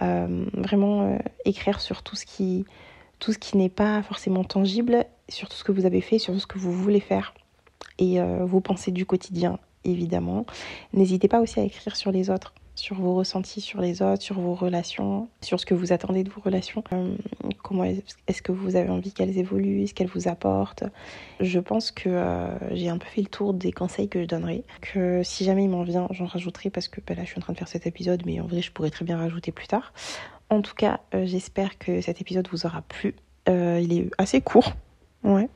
vraiment 0.00 1.18
écrire 1.44 1.80
sur 1.80 2.02
tout 2.02 2.14
ce 2.14 2.24
qui, 2.24 2.64
tout 3.20 3.32
ce 3.32 3.38
qui 3.38 3.56
n'est 3.56 3.68
pas 3.68 4.02
forcément 4.02 4.44
tangible, 4.44 5.04
sur 5.28 5.48
tout 5.48 5.56
ce 5.56 5.64
que 5.64 5.72
vous 5.72 5.86
avez 5.86 6.00
fait, 6.00 6.18
sur 6.18 6.34
tout 6.34 6.40
ce 6.40 6.46
que 6.46 6.58
vous 6.58 6.72
voulez 6.72 7.00
faire 7.00 7.34
et 7.98 8.20
euh, 8.20 8.44
vos 8.44 8.60
pensées 8.60 8.90
du 8.90 9.06
quotidien, 9.06 9.58
évidemment. 9.84 10.46
N'hésitez 10.92 11.28
pas 11.28 11.40
aussi 11.40 11.60
à 11.60 11.62
écrire 11.62 11.94
sur 11.94 12.10
les 12.10 12.30
autres, 12.30 12.54
sur 12.74 12.96
vos 12.96 13.14
ressentis 13.14 13.60
sur 13.60 13.80
les 13.80 14.00
autres, 14.00 14.22
sur 14.22 14.40
vos 14.40 14.54
relations, 14.54 15.28
sur 15.42 15.60
ce 15.60 15.66
que 15.66 15.74
vous 15.74 15.92
attendez 15.92 16.24
de 16.24 16.30
vos 16.30 16.40
relations. 16.40 16.82
Euh, 16.92 17.14
comment 17.62 17.84
est-ce 17.84 18.42
que 18.42 18.52
vous 18.52 18.74
avez 18.74 18.88
envie 18.88 19.12
qu'elles 19.12 19.36
évoluent, 19.36 19.86
ce 19.86 19.94
qu'elles 19.94 20.08
vous 20.08 20.28
apportent. 20.28 20.84
Je 21.40 21.60
pense 21.60 21.90
que 21.90 22.08
euh, 22.08 22.74
j'ai 22.74 22.88
un 22.88 22.98
peu 22.98 23.06
fait 23.06 23.20
le 23.20 23.28
tour 23.28 23.52
des 23.52 23.70
conseils 23.70 24.08
que 24.08 24.22
je 24.22 24.26
donnerai. 24.26 24.64
Que 24.80 25.22
si 25.22 25.44
jamais 25.44 25.64
il 25.64 25.70
m'en 25.70 25.82
vient, 25.82 26.08
j'en 26.10 26.26
rajouterai 26.26 26.70
parce 26.70 26.88
que 26.88 27.00
ben 27.06 27.16
là 27.16 27.24
je 27.24 27.28
suis 27.28 27.38
en 27.38 27.42
train 27.42 27.52
de 27.52 27.58
faire 27.58 27.68
cet 27.68 27.86
épisode, 27.86 28.22
mais 28.24 28.40
en 28.40 28.46
vrai 28.46 28.62
je 28.62 28.72
pourrais 28.72 28.90
très 28.90 29.04
bien 29.04 29.18
rajouter 29.18 29.52
plus 29.52 29.66
tard. 29.66 29.92
En 30.50 30.62
tout 30.62 30.74
cas, 30.74 31.00
euh, 31.14 31.24
j'espère 31.26 31.78
que 31.78 32.00
cet 32.00 32.20
épisode 32.20 32.48
vous 32.50 32.66
aura 32.66 32.82
plu. 32.82 33.14
Euh, 33.48 33.80
il 33.80 33.96
est 33.96 34.10
assez 34.18 34.40
court, 34.40 34.72
ouais. 35.22 35.48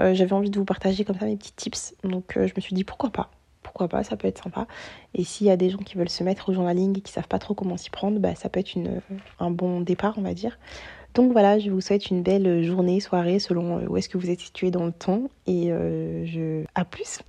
Euh, 0.00 0.14
j'avais 0.14 0.32
envie 0.32 0.50
de 0.50 0.58
vous 0.58 0.64
partager 0.64 1.04
comme 1.04 1.16
ça 1.16 1.24
mes 1.24 1.36
petits 1.36 1.52
tips, 1.52 1.94
donc 2.02 2.32
je 2.34 2.52
me 2.54 2.60
suis 2.60 2.74
dit 2.74 2.84
pourquoi 2.84 3.10
pas? 3.10 3.30
Pourquoi 3.62 3.88
pas, 3.88 4.02
ça 4.02 4.16
peut 4.16 4.28
être 4.28 4.42
sympa. 4.42 4.66
Et 5.14 5.24
s'il 5.24 5.46
y 5.46 5.50
a 5.50 5.56
des 5.56 5.70
gens 5.70 5.78
qui 5.78 5.96
veulent 5.96 6.08
se 6.08 6.24
mettre 6.24 6.50
au 6.50 6.52
journaling 6.52 6.98
et 6.98 7.00
qui 7.00 7.12
savent 7.12 7.28
pas 7.28 7.38
trop 7.38 7.54
comment 7.54 7.76
s'y 7.76 7.90
prendre, 7.90 8.18
bah, 8.18 8.34
ça 8.34 8.48
peut 8.48 8.60
être 8.60 8.76
un 9.38 9.50
bon 9.50 9.80
départ, 9.80 10.14
on 10.18 10.22
va 10.22 10.34
dire. 10.34 10.58
Donc 11.14 11.32
voilà, 11.32 11.58
je 11.58 11.70
vous 11.70 11.80
souhaite 11.80 12.10
une 12.10 12.22
belle 12.22 12.62
journée, 12.62 13.00
soirée, 13.00 13.38
selon 13.38 13.86
où 13.86 13.96
est-ce 13.96 14.08
que 14.08 14.18
vous 14.18 14.30
êtes 14.30 14.40
situé 14.40 14.70
dans 14.70 14.84
le 14.84 14.92
temps. 14.92 15.22
Et 15.46 15.68
je... 15.68 16.64
à 16.74 16.84
plus 16.84 17.20